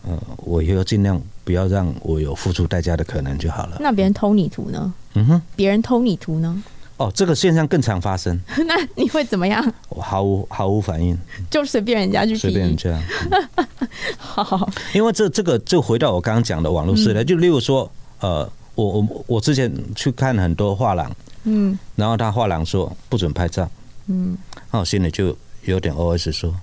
[0.06, 3.78] 呃，我以后尽量不要让我有付出代价的可能就好了。
[3.80, 4.94] 那别人偷你图呢？
[5.14, 6.62] 嗯哼，别人偷你图呢？
[7.04, 8.40] 哦，这个现象更常发生。
[8.66, 9.74] 那你会怎么样？
[9.90, 11.18] 我毫无毫无反应，
[11.52, 12.98] 就随便人家去，随便人家。
[13.30, 13.68] 嗯、
[14.18, 21.14] 好，因为这这个就回到我刚刚讲的网络时代，就例如说，呃，我我我之前去看很多画廊，
[21.44, 23.70] 嗯，然后他画廊说不准拍照，
[24.08, 24.38] 嗯，
[24.72, 25.36] 那我心里就
[25.66, 26.56] 有点 OS 说。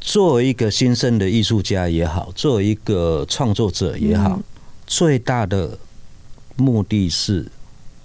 [0.00, 4.40] 作为一个新生的艺术家也好，作为一个创作者也好，
[4.84, 5.78] 最大的
[6.56, 7.46] 目的是，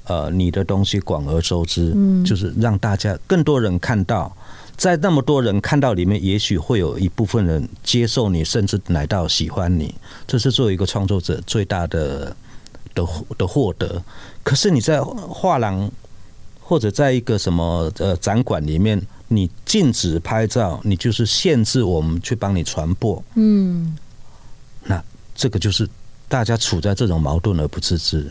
[0.08, 4.36] 呃，你的东西广而周之，就是让大家更多人看到，
[4.76, 9.94] 在那么多人看到里面，也许会有一部分人接受你，甚至来到喜欢你，
[10.26, 12.36] 这是作为一个创作者最大的
[12.94, 13.06] 的
[13.38, 14.02] 的获得。
[14.44, 15.92] 可是你在画廊
[16.60, 19.02] 或者在一个什么呃展馆里面。
[19.30, 23.22] 你禁止拍照，你就是限制我们去帮你传播。
[23.36, 23.98] 嗯，
[24.86, 25.04] 那
[25.36, 25.86] 这个就是
[26.30, 28.26] 大家处在这种矛盾而不自知。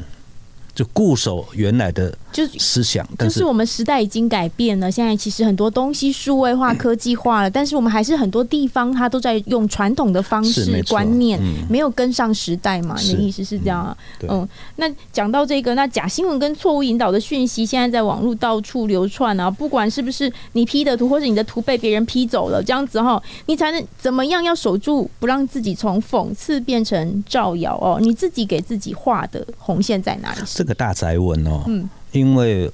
[0.76, 4.92] 就固守原来的就思想，就，就是我们时代已经改变了。
[4.92, 12.94] 现在其实很多东西数位化、科技化了，但是我们还是很多地方它都在用传统的方式观念，没有跟上时代嘛？
[13.00, 13.96] 你的意思是这样啊？
[14.28, 19.50] 嗯，那讲到这个，那假新闻跟错误引导的讯息，现在在网络到处流窜啊！
[19.50, 24.44] 不管是不是你 P 的图，或者你的图被别人 P 走了，这样子哈，你才能怎么样？
[24.44, 27.98] 要守住，不让自己从讽刺变成造谣哦。
[27.98, 30.40] 你自己给自己画的红线在哪里？
[30.66, 32.68] 这个大宅文哦，嗯，因为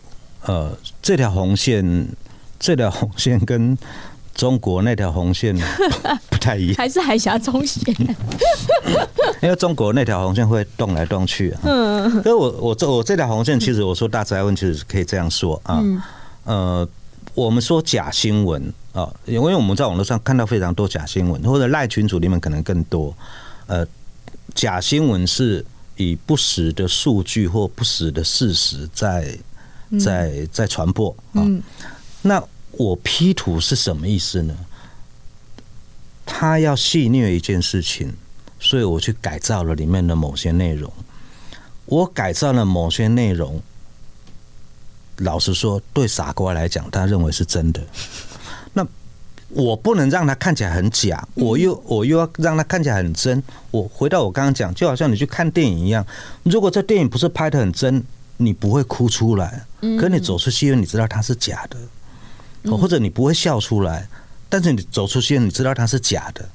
[0.46, 2.08] 呃，这条红线，
[2.58, 3.76] 这条红线跟
[4.34, 5.54] 中国那条红线
[6.30, 7.82] 不太一样，还是海峡中线，
[9.42, 11.60] 因为中国那条红线会动来动去啊。
[11.64, 15.78] 嗯，所以我我这我这条红线，其实我说大宅文，其实可以这样说啊。
[15.82, 16.02] 嗯，
[16.44, 16.88] 呃，
[17.34, 23.14] 我们说假新闻啊，因为我们在网络上看到非常多假新闻，或者赖群组里面可能更多。
[23.66, 23.86] 呃，
[24.54, 25.62] 假新闻是。
[26.02, 29.38] 以不实的数据或不实的事实在
[30.00, 31.46] 在在传播啊，
[32.22, 34.56] 那我 P 图是什么意思呢？
[36.24, 38.12] 他要戏谑一件事情，
[38.58, 40.90] 所以我去改造了里面的某些内容。
[41.84, 43.60] 我改造了某些内容，
[45.18, 47.82] 老实说，对傻瓜来讲，他认为是真的。
[49.54, 53.42] 我不能让它看起来很假，我又我又要让它看起来很真。
[53.70, 56.04] 我回到我刚刚讲，就好像你去看电影一样，
[56.42, 58.02] 如果这电影不是拍的很真，
[58.38, 59.64] 你不会哭出来。
[60.00, 64.08] 可你走出戏院，你知道它是假的，或者你不会笑出来，
[64.48, 66.48] 但是你走出戏院，你知道它是假的。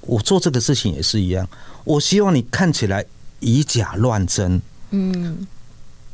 [0.00, 1.46] 我做这个事情也是一样，
[1.84, 3.04] 我希望你看起来
[3.40, 4.62] 以假乱真。
[4.90, 5.46] 嗯，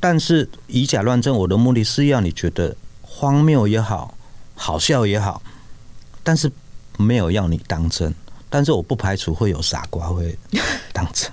[0.00, 4.16] 但是以假乱真，我的目的是要你觉得荒谬也好，
[4.56, 5.40] 好笑也好。
[6.22, 6.50] 但是
[6.98, 8.14] 没有要你当真，
[8.48, 10.37] 但是我不排除会有傻瓜会
[10.92, 11.30] 当真。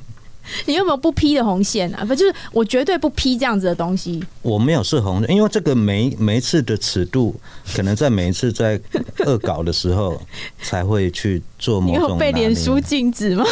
[0.66, 2.04] 你有没有不批的红线啊？
[2.04, 4.20] 不就是我绝对不批这样子的东西。
[4.42, 7.40] 我没有设红线，因为这个每每一次的尺度，
[7.76, 8.82] 可能在每一次在
[9.28, 10.20] 恶搞的时候
[10.64, 12.08] 才会去做某种。
[12.08, 13.46] 你有被脸书禁止吗？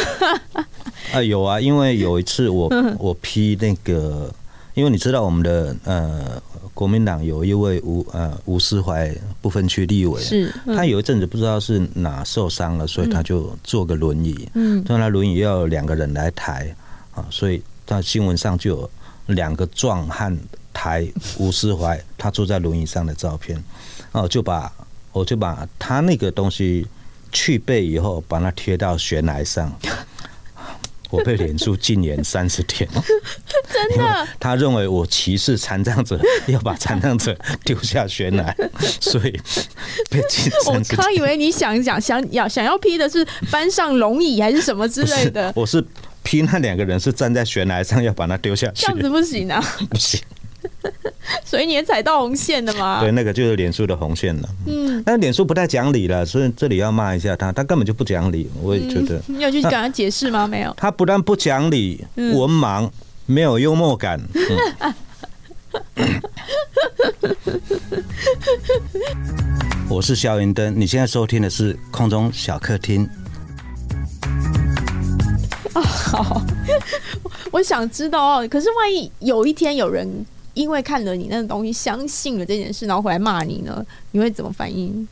[1.14, 4.34] 啊，有啊，因为有一次我 我批那个，
[4.74, 6.42] 因为你知道我们的呃。
[6.78, 9.12] 国民党有一位吴呃吴思怀
[9.42, 16.72] 不分区立委，是他有一阵子不知道是哪受伤了，所以他就坐个轮椅，嗯，坐那轮椅要两个人来抬，
[17.16, 18.90] 啊，所以在新闻上就有
[19.26, 20.38] 两个壮汉
[20.72, 21.04] 抬
[21.38, 23.60] 吴思怀，他坐在轮椅上的照片，
[24.12, 24.72] 哦，就把
[25.10, 26.86] 我就把他那个东西
[27.32, 29.76] 去背以后，把它贴到悬崖上。
[31.10, 32.88] 我被脸书禁言三十天，
[33.72, 34.28] 真的？
[34.38, 38.54] 他认为我歧视残障者，要把残障者丢下悬崖，
[39.00, 39.30] 所以
[40.10, 40.98] 被禁三十天。
[40.98, 45.52] 我刚以为你想想想要想要批的是搬上龙椅还是什么之类的。
[45.56, 45.82] 我是
[46.22, 50.20] 批那两个人是站在悬崖上要把他丢下去，这样子不行啊， 不行。
[51.44, 53.00] 所以你也踩到红线了嘛？
[53.00, 54.48] 对，那个就是脸书的红线了。
[54.66, 58.48] 嗯，但脸书不太讲理了，所以这里要骂一下他，他根本就不讲理。
[58.62, 60.46] 我也觉得，你有去跟他解释吗？
[60.46, 60.72] 没有。
[60.76, 62.88] 他不但不讲理，文盲，
[63.26, 64.20] 没有幽默感。
[69.90, 73.08] 我是萧云登，你现在收听的是空中小客厅。
[75.74, 76.42] 哦，好，
[77.50, 78.48] 我想知道哦。
[78.48, 80.24] 可是万一有一天有人。
[80.58, 85.06] 因为看了你那个东西，相信了这件事，然后回来骂你呢，你会怎么反应？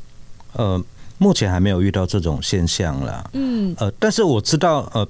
[0.55, 0.83] 呃，
[1.19, 3.31] 目前还没有遇到这种现象啦。
[3.33, 5.07] 嗯，呃，但是我知道，呃，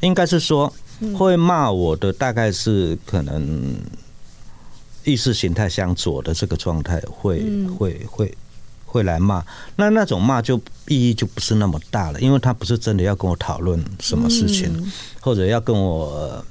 [0.00, 0.72] 应该是说
[1.14, 3.76] 会骂我的，大概是可能
[5.04, 7.44] 意识形态相左的这个状态，会
[7.78, 8.34] 会会
[8.86, 9.44] 会来骂。
[9.76, 10.56] 那那种骂就
[10.88, 14.72] 意义就不是那么大了，因为他不是真的要跟我讨论什么事情，
[15.20, 16.06] 或者要跟我。
[16.14, 16.44] 呃，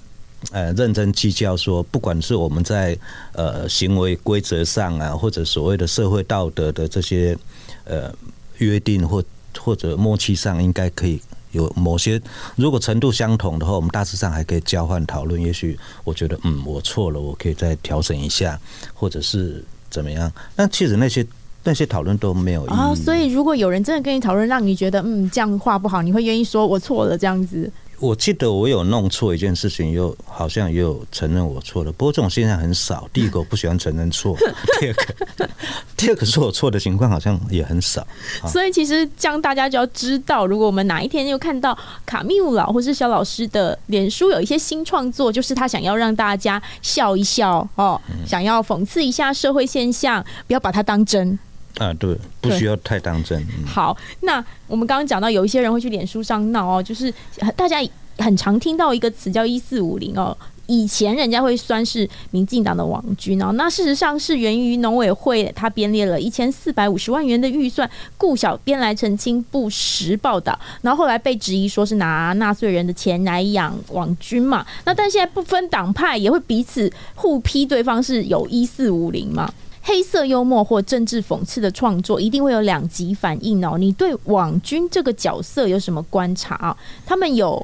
[0.51, 2.97] 呃认真计较说，不管是我们在
[3.33, 7.37] 呃行为规则上啊，或者所谓的社会道德的这些
[7.85, 8.13] 呃
[8.57, 9.23] 约定或
[9.59, 12.21] 或者默契上，应该可以有某些，
[12.55, 15.41] 如果程度相同的话，我们大致上还可以交换讨论。
[15.41, 18.59] 也许我觉得，嗯，我错了，我可以再调整一下，
[18.93, 20.31] 或者是怎么样。
[20.55, 21.25] 那其实那些
[21.63, 22.73] 那些讨论都没有意义。
[22.73, 27.71] 哦，所以如果有人真的跟你讨论，让你觉得嗯这样话不好，你会愿意说我错了这样子？
[27.99, 31.91] 我记得我有弄错一件事情，又好像也有承认我错了。
[31.91, 33.09] 不过这种现象很少。
[33.13, 34.35] 第一个我不喜欢承认错，
[34.79, 35.49] 第二个，
[35.95, 38.05] 第二个说我错的情况好像也很少。
[38.47, 51.37] 所以其实这样大家就要知道，如果我们哪一天又看到卡密乌老或是萧老师的脸书有一些新创作，就是他想要让大家笑一笑哦，想要讽刺一下社会现象，不要把它当真。
[51.77, 53.39] 啊，对，不需要太当真。
[53.41, 57.13] 嗯、好，那我们刚刚讲到有一些人会去脸书上闹哦，就是
[57.55, 57.77] 大家
[58.17, 60.35] 很常听到一个词叫“一四五零”哦，
[60.67, 79.53] 以前人家会算是民进党的网军哦，那事实上是源于农委会他编列了一千四百五十万元的预算，顾小编来澄清不实报道，然后后来被质疑说是拿纳税人的钱来养网军嘛，那但现在不分党派也会彼此互批对方是有一四五零嘛。
[79.87, 83.77] 黑色幽默或政治讽刺的创作，一定会有两极反应哦。
[83.77, 86.75] 你对网军这个角色有什么观察啊？
[87.05, 87.63] 他们有，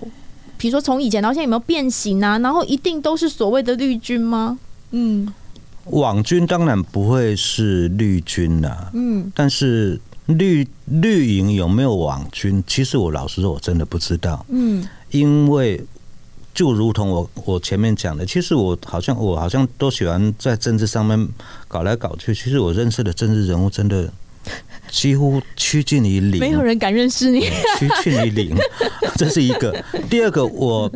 [0.55, 2.37] 比如说从以前到现在有没有变形啊？
[2.37, 4.59] 然后一定都是所谓的绿军吗？
[4.91, 5.33] 嗯，
[5.85, 8.91] 网军当然不会是绿军啦。
[8.93, 12.63] 嗯，但是绿绿营有没有网军？
[12.67, 14.45] 其实我老实说，我真的不知道。
[14.49, 15.83] 嗯，因为。
[16.53, 21.27] 就如同我我前面讲的，其实我好像我好像都喜欢在政治上面
[21.67, 22.33] 搞来搞去。
[22.35, 24.11] 其实我认识的政治人物真的
[24.89, 27.41] 几乎趋近于零，没有人敢认识你，
[27.79, 28.55] 趋近于零。
[29.15, 29.73] 这是一个。
[30.09, 30.91] 第二个，我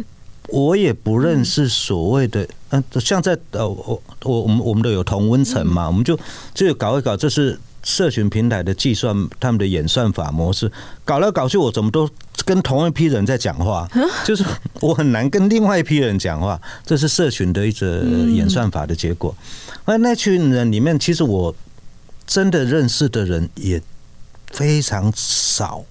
[0.49, 6.19] 我也不认识所谓的嗯，像在呃我我我们我们都有同温层嘛，我们就
[6.53, 7.59] 就搞一搞，这是。
[7.85, 10.69] 社群平台的计算，他们的演算法模式
[11.05, 12.09] 搞来搞去，我怎么都
[12.43, 13.87] 跟同一批人在讲话，
[14.25, 14.43] 就是
[14.81, 19.33] 我很难跟另外一批人讲话，这是社群的一个演算法的结果。
[19.85, 21.55] 而那群人里面，其实我
[22.25, 23.79] 真的认识的人也
[24.47, 25.85] 非常少，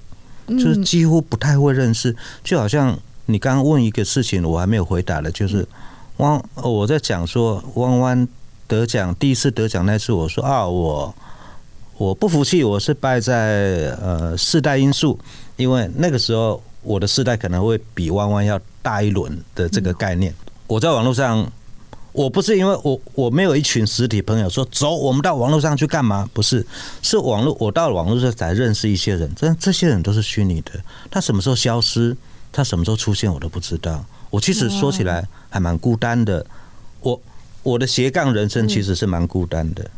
[0.49, 2.15] 就是几乎不太会认识。
[2.43, 5.65] 就好像你刚刚问一个事情，我还没有回答的，就是
[6.17, 8.27] 汪，我在讲说汪汪
[8.67, 11.15] 得奖第一次得奖那次，我说啊我。
[11.97, 15.19] 我不服气，我是败在呃世代因素，
[15.57, 20.35] 因为那个时候我的世代可能会比弯弯要大一轮的这个概念。
[20.67, 21.47] 我在网络上，
[22.11, 26.29] 我不是因为我我没有一群实体朋友说走，我们到网络上去干嘛？
[26.33, 26.67] 不是，
[27.01, 30.73] 是网络我到了网络上才认识一些人，这这些人都是虚拟的，
[31.11, 32.17] 他什么时候消失，
[32.51, 34.05] 他什么时候出现，我都不知道。
[34.31, 36.45] 我其实说起来还蛮孤单的，
[37.01, 37.21] 我
[37.63, 39.89] 我的斜杠人生其实是蛮孤单的。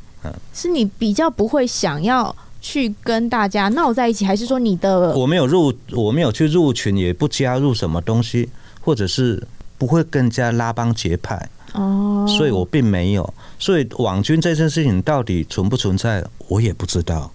[0.52, 8.48] 是你比较不会想要去跟大家闹在一起，还是说你的我没有入，我没有去入群，也不加入什么东西，
[8.80, 9.46] 或者是
[9.78, 13.34] 不会更加拉帮结派哦，所以我并没有。
[13.58, 17.30] 所以网军这件事情到底存不存在，我也不知道，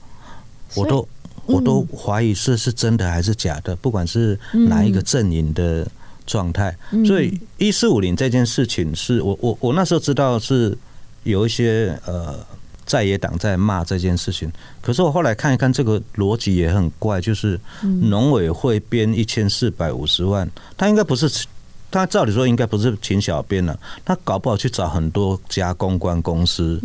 [0.76, 1.08] 我都
[1.46, 3.76] 我都怀疑是是真的还是假的。
[3.76, 5.88] 不管是哪一个阵营的
[6.26, 6.76] 状态。
[7.06, 10.78] 所以一四五零这件事情是我我我那时候知道是
[11.24, 12.36] 有一些呃
[12.92, 17.58] 在野党在骂这件事情，可是我后来看一看这个逻辑也很怪，就是
[18.02, 21.32] 农委会编一千四百五十万，他应该不是。
[21.94, 26.80] 他照理说应该不是请小编了，他搞不好去找很多家公关公司，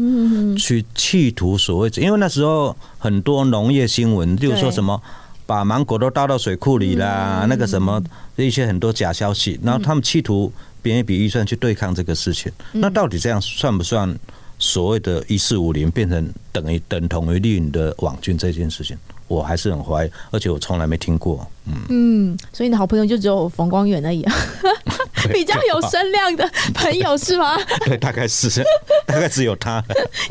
[0.59, 5.01] 去企图所谓，因为那时候很多农业新闻，例如说什么
[5.47, 8.03] 把芒果都倒到水库里啦，那个什么
[8.35, 10.53] 一些很多假消息，然后他们企图
[10.83, 14.13] 编一笔预算去对抗这个事情，那到底这样算不算
[14.59, 18.97] 所谓的“一四五零”变成等于等同于绿营的网军这件事情？
[19.29, 21.45] 我还是很怀疑，而且我从来没听过。
[21.67, 24.33] 嗯嗯，所以你的好朋友就只有冯光远而已啊，
[25.33, 27.57] 比较有声量的朋友是吗？
[27.85, 28.49] 对，大概是，
[29.05, 29.83] 大概只有他。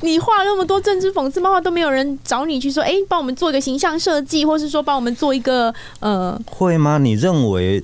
[0.02, 6.98] 你画那么多政治讽刺漫画，都没有人找你去说，哎、欸，帮我们做一个形象设计，或是说帮我们做一个呃，会吗？
[6.98, 7.84] 你认为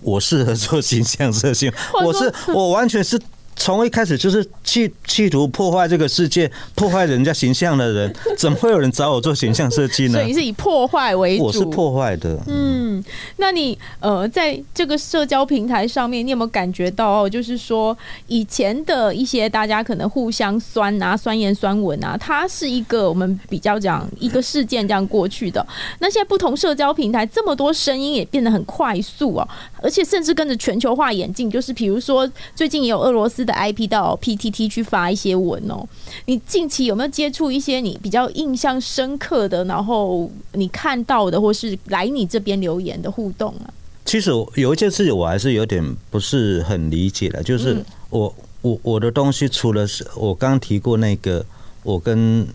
[0.00, 1.70] 我适合做形象设计？
[2.02, 3.20] 我是我完全是。
[3.58, 10.12] 从一开始就是企企图破坏这个世界、破坏人家形象的人， 怎么会有人找我做形象设计呢？
[10.14, 11.44] 所以你是以破坏为主。
[11.44, 12.38] 我是破坏的。
[12.46, 13.04] 嗯，
[13.36, 17.96] 那你呃，在这个社交平台上面，你有没有感觉到哦，就是说
[18.28, 25.66] 以前的一些大家可能互相酸啊、酸言酸文啊，它是一个我们比较讲一个事件这样过去的。
[25.98, 29.48] 那现在不同社交平台这么多声音也变得很快速哦，
[29.82, 35.88] 而且甚至跟着全球化演进，就是比如说最近也有俄罗斯的 IP 到 PTT 去发一些文哦，
[36.26, 43.72] 你近期有没有接触一些你比较印象深刻的，然后你看到的，或是来你这边留言的互动啊？
[44.04, 51.44] 其实有一件事情我还是有点不是很理解的，就是我我我的东西，除了是我刚提过那个，
[51.82, 52.46] 我跟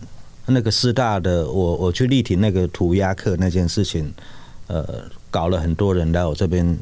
[0.46, 4.12] 那个师大的我我去力挺那个涂鸦课那件事情，
[4.66, 6.76] 呃，搞了很多人来我这边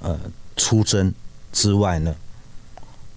[0.00, 0.18] 呃
[0.56, 1.12] 出征
[1.52, 2.14] 之外呢。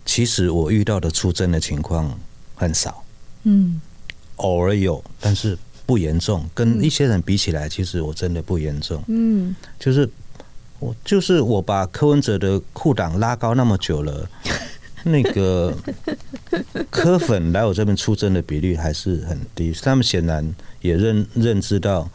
[0.05, 2.17] 其实我遇到的出征的情况
[2.53, 3.03] 很少，
[3.43, 3.81] 嗯，
[4.37, 6.47] 偶尔有，但是不严重。
[6.53, 10.07] 跟一些人比起来，其实我真的不严重，嗯，就是
[10.79, 14.29] 我就是我把柯文哲的裤档拉高那么久了，
[15.03, 15.75] 那个
[16.89, 19.73] 柯粉来我这边出征的比率还是很低。
[19.81, 22.09] 他们显然也认认知到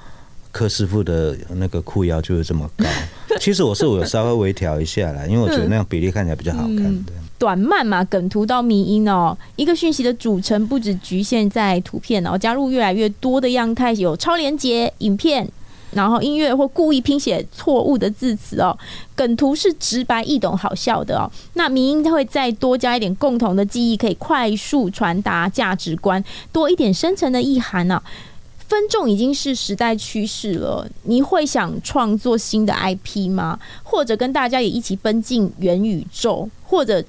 [0.53, 2.85] 柯师傅的那个裤腰就是这么高。
[3.41, 7.13] 其实我是我有稍微微调一下啦，因为我觉得那样比例看起来比较好看的。
[7.41, 15.49] 短漫嘛，梗图到迷音哦，一个讯息的组成不止局限在图片哦，加入越来越多的样态，有超连接、影片，
[15.93, 18.79] 然后音乐或故意拼写错误的字词哦。
[19.15, 21.25] 梗图是直白易懂、好笑的哦，
[21.55, 26.23] 那迷因会再多加一点共同的记忆，可以快速传达价值观，
[26.53, 28.03] 多一点深层的意涵呢。
[28.69, 33.59] 分众已经是时代趋势了，你会想创作新的 IP 吗？
[33.83, 37.03] 或者跟大家也一起奔进元宇宙，或者？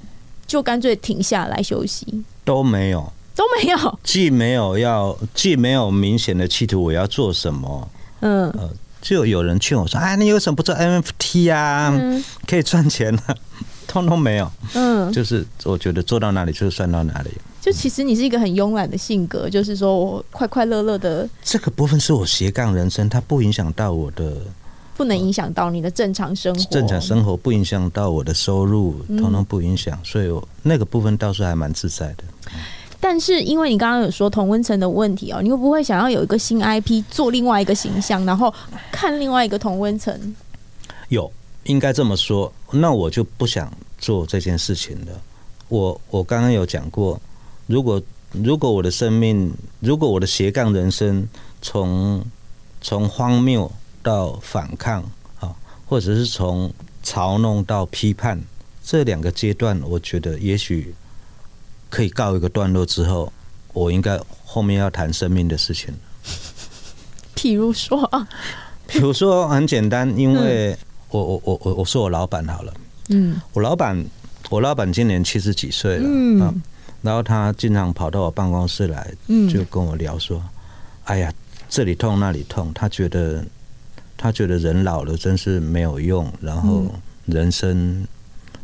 [0.52, 2.06] 就干脆停下来休息，
[2.44, 7.90] 都没有，都没有，既没有要，既没有明显的企图我要做什么，
[8.20, 8.70] 嗯，呃，
[9.02, 11.90] 就有人劝我说，哎，你为什么不做 NFT 啊？
[11.94, 13.36] 嗯、可以赚钱啊，
[13.88, 17.30] 通通没有，嗯，就是我觉得做到哪里就算到哪里。
[17.62, 21.30] 就其实你是一个很慵懒的性格，就是说我快快乐乐的。
[21.42, 24.36] 这个部分是我斜杠人生，它不影响到我的。
[25.02, 32.24] 不能影响到你的正常生活，正常生活不影响到我的收入，统统不影响，所以我那个部分倒是还蛮自在的。
[33.00, 38.54] 但是因为你刚刚有说同温层的问题哦，你会不会想要有一个新 IP 做另外一个形象，然后
[38.92, 40.36] 看另外一个同温层？
[41.10, 41.32] 有，
[41.64, 42.54] 应该这么说。
[42.70, 45.12] 那我就不想做这件事情了。
[45.68, 47.20] 我我刚刚有讲过，
[47.66, 48.00] 如果
[48.34, 51.28] 如果我的生命，如果我的斜杠人生
[51.60, 52.24] 从
[52.82, 53.72] 从荒谬。
[54.04, 55.04] 到反抗
[55.40, 55.54] 啊，
[55.86, 56.74] 或者是从
[57.04, 58.40] 嘲弄到批判
[58.84, 60.94] 这两个阶段，我觉得也许
[61.90, 63.32] 可以告一个段落之后，
[63.74, 65.94] 我应该后面要谈生命的事情。
[67.36, 68.04] 譬如说。
[68.06, 68.28] 啊，
[68.88, 70.78] 譬如说很简单，因为
[71.10, 72.74] 我我我我我说我老板好了，
[73.10, 74.06] 嗯，我老板
[74.50, 76.62] 我老板今年七十几岁了，嗯，
[77.02, 80.44] 然后他经常跑到我办公室来，嗯，就跟我聊说，
[81.06, 81.34] 哎呀，
[81.70, 83.44] 这里痛那里痛，他觉得。
[84.24, 86.86] 他觉得人老了真是没有用，然后
[87.26, 88.06] 人生，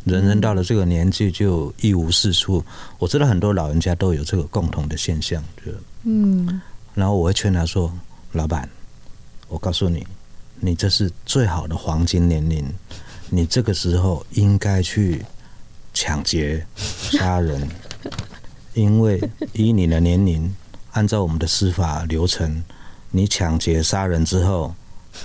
[0.04, 2.64] 人人到了这个年纪就一无是处。
[3.00, 5.72] 我知道很多老人家都有这个共同的现象，就
[6.04, 6.62] 嗯，
[6.94, 7.92] 然后我会劝他说
[8.34, 8.70] ：“老板，
[9.48, 10.06] 我告诉你，
[10.60, 12.64] 你这是最好的黄金年龄，
[13.32, 15.26] 你这个时候应该去
[15.92, 17.68] 抢劫、杀人，
[18.76, 19.20] 因为
[19.54, 20.56] 以你的年龄，
[20.92, 22.64] 按照我们的司法流程，
[23.10, 24.72] 你抢劫杀人之后。”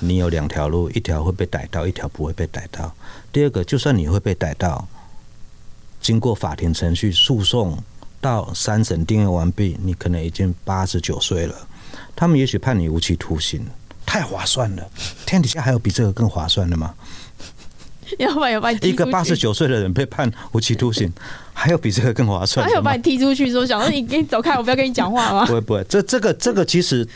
[0.01, 2.95] 你有两条路，一条会被逮到，一条不会被逮到。
[3.33, 4.87] 第二个，就算你会被逮到，
[6.01, 7.79] 经过法庭程序诉讼
[8.21, 11.55] 到三审定案完毕，你可能已经八十九岁了，
[12.15, 13.67] 他们也许判你无期徒刑，
[14.05, 14.91] 太划算了。
[15.25, 16.95] 天底下还有比这个更划算的吗？
[18.19, 21.11] 要不然有把你一个八十九岁的人被判无期徒刑，
[21.53, 22.67] 还有比这个更划算？
[22.67, 25.45] 还有把你踢出去说，想说你你走开，我不要跟你讲话吗？
[25.47, 27.07] 不会不会，这这个这个其实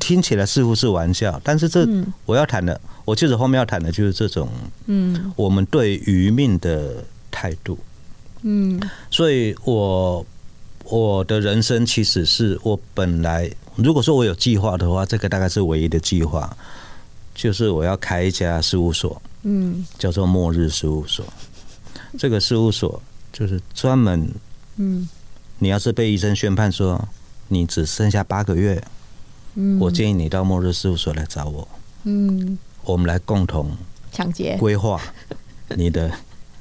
[0.00, 1.86] 听起来似乎是玩笑，但是这
[2.24, 4.48] 我要谈的，我其实后面要谈的就是这种，
[4.86, 7.78] 嗯，我们对余命的态度，
[8.42, 8.80] 嗯，
[9.10, 10.24] 所以我
[10.84, 16.54] 我的人生其实是我本来如果说我有计划的话，这个大概是唯一的计划，
[17.34, 19.20] 就是我要开一家事务所。
[19.42, 21.24] 嗯，叫做末日事务所。
[22.18, 24.30] 这个事务所就是专门，
[24.76, 25.08] 嗯，
[25.58, 27.08] 你要是被医生宣判说
[27.48, 28.82] 你只剩下八个月，
[29.54, 31.68] 嗯，我建议你到末日事务所来找我，
[32.04, 33.70] 嗯，我们来共同
[34.12, 35.00] 抢劫规划
[35.76, 36.10] 你的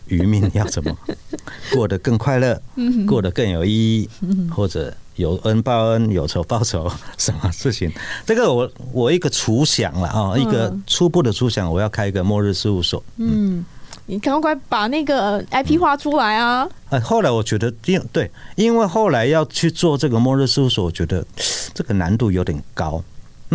[0.07, 0.97] 余命要怎么
[1.73, 2.61] 过得更快乐，
[3.07, 4.09] 过得更有意义，
[4.49, 4.95] 或者。
[5.15, 7.91] 有恩报恩，有仇报仇，什么事情？
[8.25, 13.01] 这个我我一个初想了啊，一个初步的初想，我要开一个末日事务所。
[13.17, 13.63] 嗯，
[14.05, 16.67] 你赶快把那个 IP 画出来啊！
[16.89, 21.25] 哎，后来我觉得，因对，因为后来要去做这个末日事务所，我觉得
[21.73, 23.03] 这个难度有点高。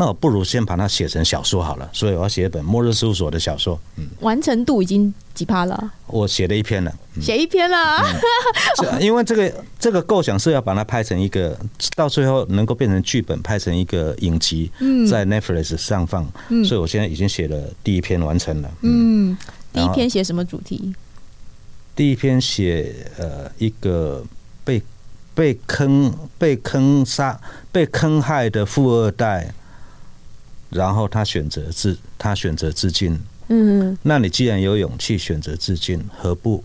[0.00, 3.78] 那我不如先把它写成小说好了，所以我要写一本《末日事务所》的小说。
[3.96, 5.92] 嗯，完成度已经几趴了？
[6.06, 6.90] 我写了一篇了，
[7.20, 7.98] 写、嗯、一篇了。
[8.92, 11.54] 嗯、因为这个这个构想是要把它拍成一个，
[11.94, 14.70] 到最后能够变成剧本，拍成一个影集，
[15.06, 16.26] 在 Netflix 上放。
[16.48, 18.70] 嗯，所以我现在已经写了第一篇完成了。
[18.80, 19.36] 嗯，
[19.70, 20.94] 第一篇写什么主题？
[21.94, 24.24] 第一篇写呃一个
[24.64, 24.82] 被
[25.34, 27.38] 被坑被坑杀
[27.70, 29.52] 被坑害的富二代。
[30.70, 33.18] 然后他选择自他选择自尽。
[33.48, 36.62] 嗯，那你既然有勇气选择自尽，何不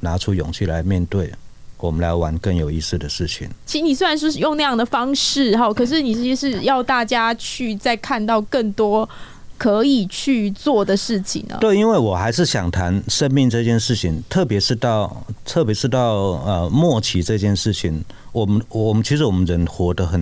[0.00, 1.32] 拿出勇气来面对？
[1.78, 3.48] 我们来玩更有意思的事情。
[3.64, 9.08] 其实你虽然是用那样的方式哈，可是你其实是要大家去再看到更多
[9.56, 11.56] 可以去做的事情呢。
[11.60, 20.20] 对，因为我还是想谈生命这件事情，特别是到特别是到呃末期这件事情，我们我们其实我们人活得很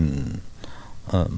[1.11, 1.31] 嗯、呃、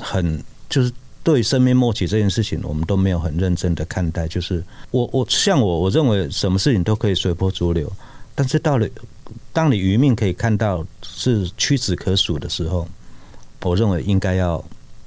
[0.00, 0.42] 很。
[0.70, 0.90] 就是
[1.22, 4.26] 对生命末期这件事情，我们都没有很认真的看待。
[4.26, 7.92] 就是我我像我我认为什么事情都可以随波逐流，
[8.34, 8.88] 但是到了
[9.52, 12.88] 当你余命可以看到是屈指可数的时候，
[13.62, 14.64] 我认为应该要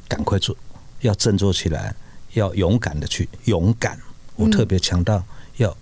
[0.07, 0.55] 赶快做，
[1.01, 1.95] 要振作起来，
[2.33, 3.97] 要勇敢的去勇敢。
[4.35, 5.23] 我特别强调
[5.57, 5.75] 要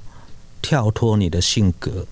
[0.62, 2.06] 跳脱你的性格，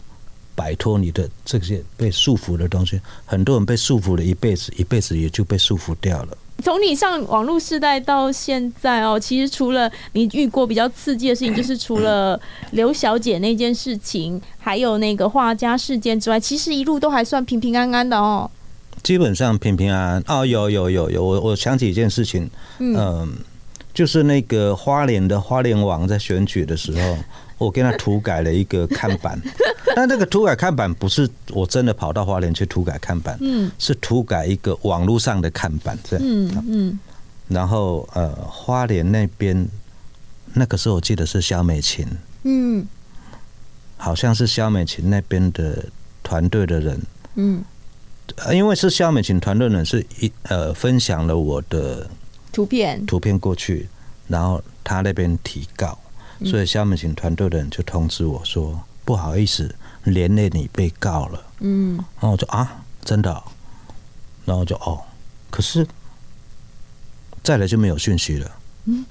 [0.55, 2.99] 摆脱你的这些被束缚的东西。
[3.26, 6.38] 很多人被束缚了一辈子，一辈子也就被束缚掉了。
[6.62, 12.39] 从你上网络时代到现在哦，其实除了你遇过比较刺激的事情，就是除了
[12.72, 18.49] 刘小姐那件事情，还有那个画家事件之外，其实一路都还算平平安安的哦。
[19.03, 22.49] 基本上平平安安哦，有有有有，我我想起一件事情，
[22.80, 23.28] 嗯、呃，
[23.93, 27.18] 就是那个花莲的花莲王在选举的时候。
[27.60, 29.39] 我给他涂改了一个看板，
[29.95, 36.99] 但这个涂改看板不是我真的跑到花莲去涂改看板，嗯，是涂改一个网络上的看板，这样，嗯嗯，
[37.47, 39.68] 然后呃，花莲那边
[40.53, 42.07] 那个时候我记得是肖美琴，
[42.43, 42.88] 嗯，
[43.97, 45.86] 好像是肖美琴那边的
[46.24, 47.01] 团队的人，
[47.36, 47.64] 嗯，
[48.53, 52.10] 因为是肖美琴团队的人是一呃分享了我的
[52.53, 53.05] 图片。
[53.05, 53.89] 图片过去，
[54.28, 55.99] 然后他那边提告。
[56.45, 63.43] 所以萧美琴团队的人就通知我说：“不好意思，连累你被告了。”嗯，然后我就啊，真的，
[64.45, 65.01] 然后就哦，
[65.49, 65.85] 可是
[67.43, 68.51] 再来就没有讯息了。
[68.85, 69.05] 嗯，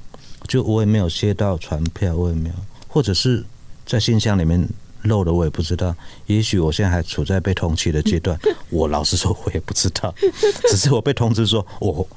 [0.46, 2.54] 就我也没有接到传票，我也没有，
[2.88, 3.44] 或者是
[3.84, 4.66] 在信箱里面
[5.02, 5.94] 漏了，我也不知道。
[6.26, 8.38] 也许我现在还处在被通缉的阶段，
[8.70, 10.14] 我老实说，我也不知道。
[10.70, 12.08] 只是我被通知说，我。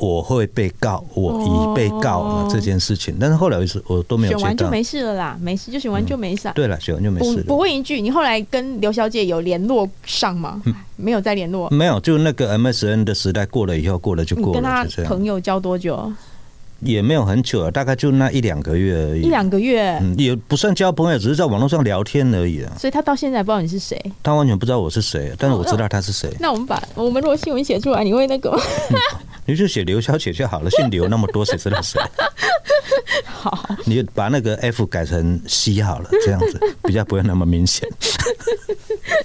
[0.00, 6.50] 我会被告，我已被告了这件事情，但是后来是我都没有选完就没事了啦，没事就选完就没事。
[6.54, 7.44] 对了，选完就没事了。
[7.44, 10.62] 不问一句，你后来跟刘小姐有联络上吗？
[10.96, 11.68] 没有再联络。
[11.70, 14.52] 没有，就那个 MSN 的时代过了以后，过了就过了。
[14.54, 16.10] 跟他朋友交多久？
[16.80, 19.20] 也没有很久啊，大概就那一两个月而已。
[19.20, 22.72] 一两个月，嗯，也不算交朋友，只是在网络上聊天而已啊。
[22.78, 24.00] 所以他到现在不知道你是谁？
[24.22, 26.30] 他完全不知道我是谁，但是我知道他是谁。
[26.40, 28.58] 那我们把我们如果新闻写出来，你会那个吗？
[29.50, 32.00] 你就写刘小姐就好了，姓刘那么多，谁知道谁？
[33.24, 37.88] 好，你把那个 F 改成 C 好了，这样子 比较不会那么明显。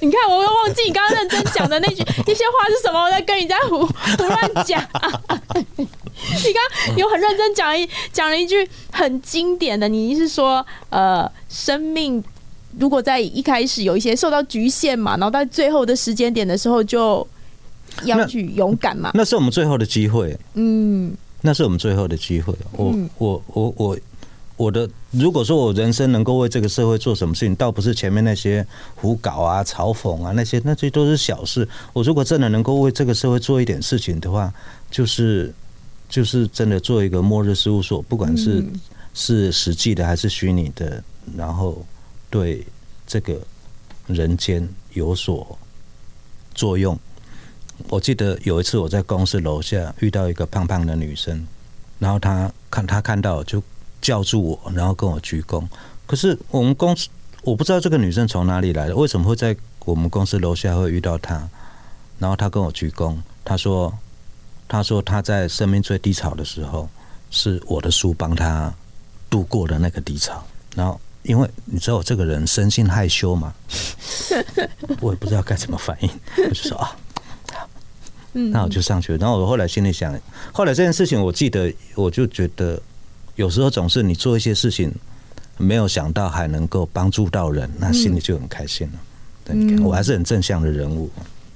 [0.01, 4.81] 你看，我又忘记你刚刚认真讲的那句 那些话是什么，我在跟人家胡胡乱讲。
[5.77, 12.23] 你刚有很认真讲一讲了一句很经典的，你是说呃，生命
[12.79, 17.27] 如果在一开始有一些受到局限嘛，然后到最后的时间点的时候，就
[18.03, 19.11] 要去勇敢嘛。
[19.13, 20.37] 那，那是我们最后的机会。
[20.55, 22.53] 嗯，那是我们最后的机会。
[22.73, 23.97] 我我我我。
[24.57, 28.65] 我的如果说我人生能够为这个社会做什么事情，倒不是前面那些
[28.95, 31.67] 胡搞啊、嘲讽啊那些，那些都是小事。
[31.91, 34.53] 我如果真的能够为这个社会做一点事情的话，
[34.89, 35.53] 就是
[36.07, 38.65] 就是真的做一个末日事务所，不管是
[39.13, 41.03] 是实际的还是虚拟的，
[41.35, 41.85] 然后
[42.29, 42.65] 对
[43.05, 43.37] 这个
[44.07, 45.59] 人间有所
[46.53, 46.97] 作用。
[47.89, 51.45] 我记得有一次我在公司楼下遇到一个胖胖的女生，
[51.99, 53.61] 然后她看她看到就。
[54.01, 55.65] 叫住我，然后跟我鞠躬。
[56.05, 57.09] 可是我们公司，
[57.41, 61.49] 我不知道这个女生从哪里来的，为什么会在我们公司楼下会遇到她？
[62.19, 63.91] 然后她跟我鞠躬，她说
[64.69, 66.87] ：“她说她在生命最低潮的时候，
[67.31, 68.71] 是我的书帮她
[69.27, 70.45] 度过的那个低潮。”
[70.75, 73.55] 然后，因为你知道我这个人生性害羞嘛，
[75.01, 76.95] 我也不知道该怎么反应，我就说啊，
[78.51, 79.15] 那我就上去。
[79.17, 80.13] 然后我后来心里想，
[80.51, 82.79] 后来这件事情，我记得，我就觉得。
[83.35, 84.89] 有时候总是你做一些事情，
[85.57, 88.99] 没有想到还能够帮助到人，那心里就很开心了。
[89.43, 91.09] 对，你看，我还是很正向的人物。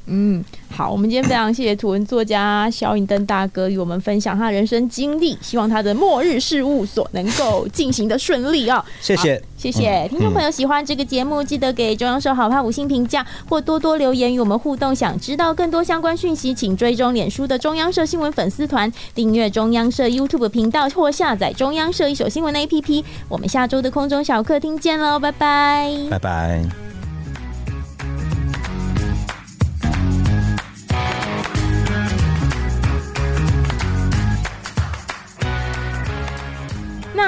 [0.09, 8.83] 嗯，好，我们今天非常谢谢图文作家萧颖登大哥与我们分享他人生经历，希望他的末日事务所能够进行的顺利啊！
[8.99, 14.95] 谢谢，谢谢、嗯、听众朋友喜欢这个节目，记得给中央社好 POD 五星评价或多多留言与我们互动。
[14.95, 23.03] 想知道更多相关讯息，请追踪脸书的中央社新闻粉丝团，订阅中央社 YouTube 频道或下载中央社一手新闻 APP。
[23.27, 26.88] 我们下周的空中小客厅见喽，拜拜，拜拜。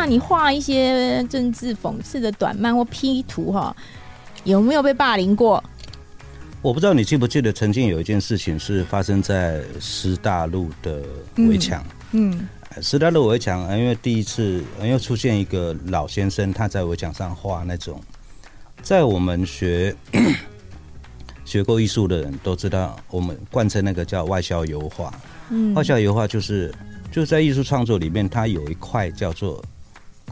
[0.02, 3.76] 那你画一些政治讽刺的短漫或 P 图哈，
[4.46, 5.64] 有没有被霸凌过？
[6.64, 11.04] 我不知道你记不记得，曾经有一件事情是发生在师大路的
[11.36, 11.86] 围墙。
[12.14, 12.48] 嗯，
[12.82, 18.02] 师大路围墙，因为第一次因为出现一个老先生，他在围墙上画那种，
[18.82, 19.96] 在我们学
[21.46, 25.14] 学过艺术的人都知道，我们贯彻那个叫外销油画。
[25.52, 26.74] 嗯，外销油画就是
[27.12, 29.64] 就是在艺术创作里面，它有一块叫做。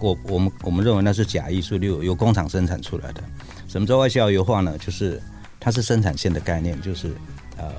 [0.02, 3.24] 我我们我们认为那是假艺术，由由工厂生产出来的。
[3.68, 4.78] 什么叫外销油画呢？
[4.78, 5.22] 就是
[5.60, 7.12] 它是生产线的概念，就是
[7.58, 7.74] 呃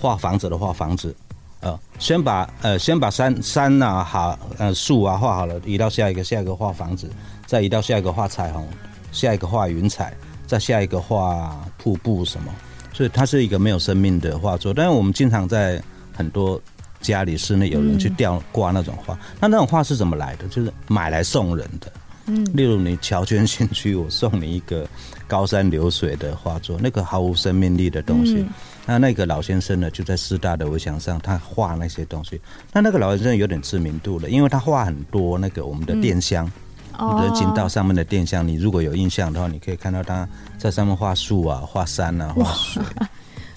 [0.00, 1.14] 画房子的画房子，
[1.60, 7.10] 呃先把呃先把山山啊好呃树啊画好了，移到下一个下一个画房子，
[7.46, 8.66] 再移到下一个画彩虹，
[9.12, 10.14] 下一个画云彩，
[10.46, 12.52] 再下一个画瀑布什么，
[12.92, 14.72] 所以它是一个没有生命的画作。
[14.72, 16.60] 但是我们经常在很多。
[17.06, 20.48] 家里室内有人去吊挂那种画，那、嗯、那种画是怎么来的？
[20.48, 21.92] 就是买来送人的。
[22.26, 24.84] 嗯，例如你乔迁新居，我送你一个
[25.28, 28.38] 高山流水的画作，那个毫无生命力的东西。
[28.38, 28.48] 嗯、
[28.84, 32.40] 那那个老先生呢，就在师大的围墙上，他画那些东西。
[32.72, 36.50] 那那个老先生有点知名度了，因为他画很多那个我们的电箱，
[36.98, 38.46] 嗯、人行道上面的电箱。
[38.46, 40.28] 你如果有印象的话，你可以看到他
[40.58, 42.82] 在上面画树啊、画山啊、画水。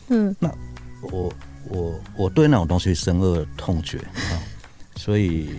[0.09, 0.47] 嗯，那
[1.11, 1.33] 我。
[1.69, 4.33] 我我对那种东西深恶痛绝啊，
[4.95, 5.49] 所以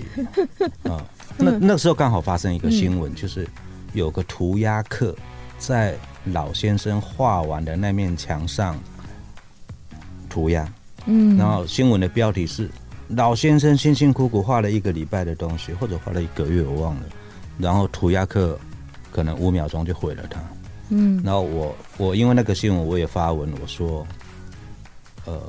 [0.82, 1.06] 啊，
[1.38, 3.48] 那那时候刚好发生一个新闻，就是
[3.92, 5.14] 有个涂鸦客
[5.58, 8.76] 在老先生画完的那面墙上
[10.28, 10.68] 涂鸦，
[11.06, 12.68] 嗯，然后新闻的标题是
[13.08, 17.02] 老先生辛辛苦苦画了一个礼拜的东西，或者画了一个月，我忘了，
[17.56, 18.58] 然后涂鸦客
[19.12, 20.40] 可能五秒钟就毁了它，
[20.88, 24.04] 嗯，然后我我因为那个新闻我也发文我说，
[25.24, 25.40] 呃。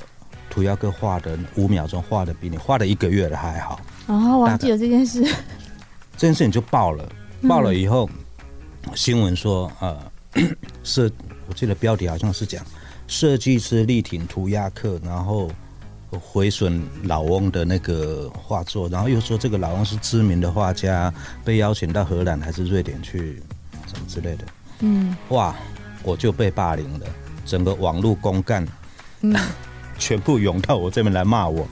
[0.51, 3.79] 涂鸦哥画的五秒钟画的比你画的一个月的还好。
[4.07, 5.23] 哦，我还记了这件事，
[6.17, 7.09] 这件事情就爆了，
[7.47, 8.09] 爆了以后，
[8.83, 9.97] 嗯、新闻说呃，
[10.83, 11.09] 设
[11.47, 12.63] 我记得标题好像是讲
[13.07, 15.49] 设计师力挺涂鸦客，然后
[16.09, 21.13] 毁损老翁的那个画作，然后又说这个老翁是知名的画家，
[21.45, 23.41] 被邀请到荷兰还是瑞典去
[23.87, 24.43] 什么之类的，
[24.81, 25.55] 嗯，哇，
[26.03, 27.05] 我就被霸凌了，
[27.45, 28.67] 整个网络公干，
[29.21, 29.33] 嗯。
[30.01, 31.65] 全部涌到我这边来骂我，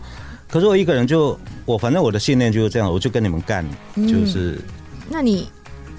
[0.47, 4.61] 可是我一个人就我反正我的信念就是这样，我就跟你们干，就是、嗯。
[5.09, 5.49] 那你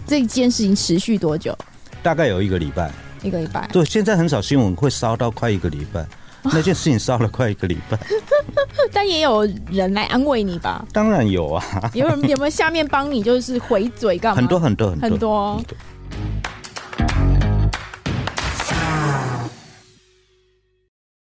[0.06, 1.56] 这件事情持续多久？
[2.02, 2.90] 大概有一个礼拜。
[3.22, 3.68] 一个礼拜。
[3.72, 6.06] 对，现在很少新闻会烧到快一个礼拜，
[6.44, 7.98] 那件事情烧了快一个礼拜。
[8.94, 10.84] 但也有人来安慰你吧？
[10.92, 11.90] 当然有啊。
[11.92, 14.36] 有人有没有下面帮你就是回嘴干嘛？
[14.36, 14.90] 很多很多。
[14.92, 15.08] 很多。
[15.08, 15.64] 很多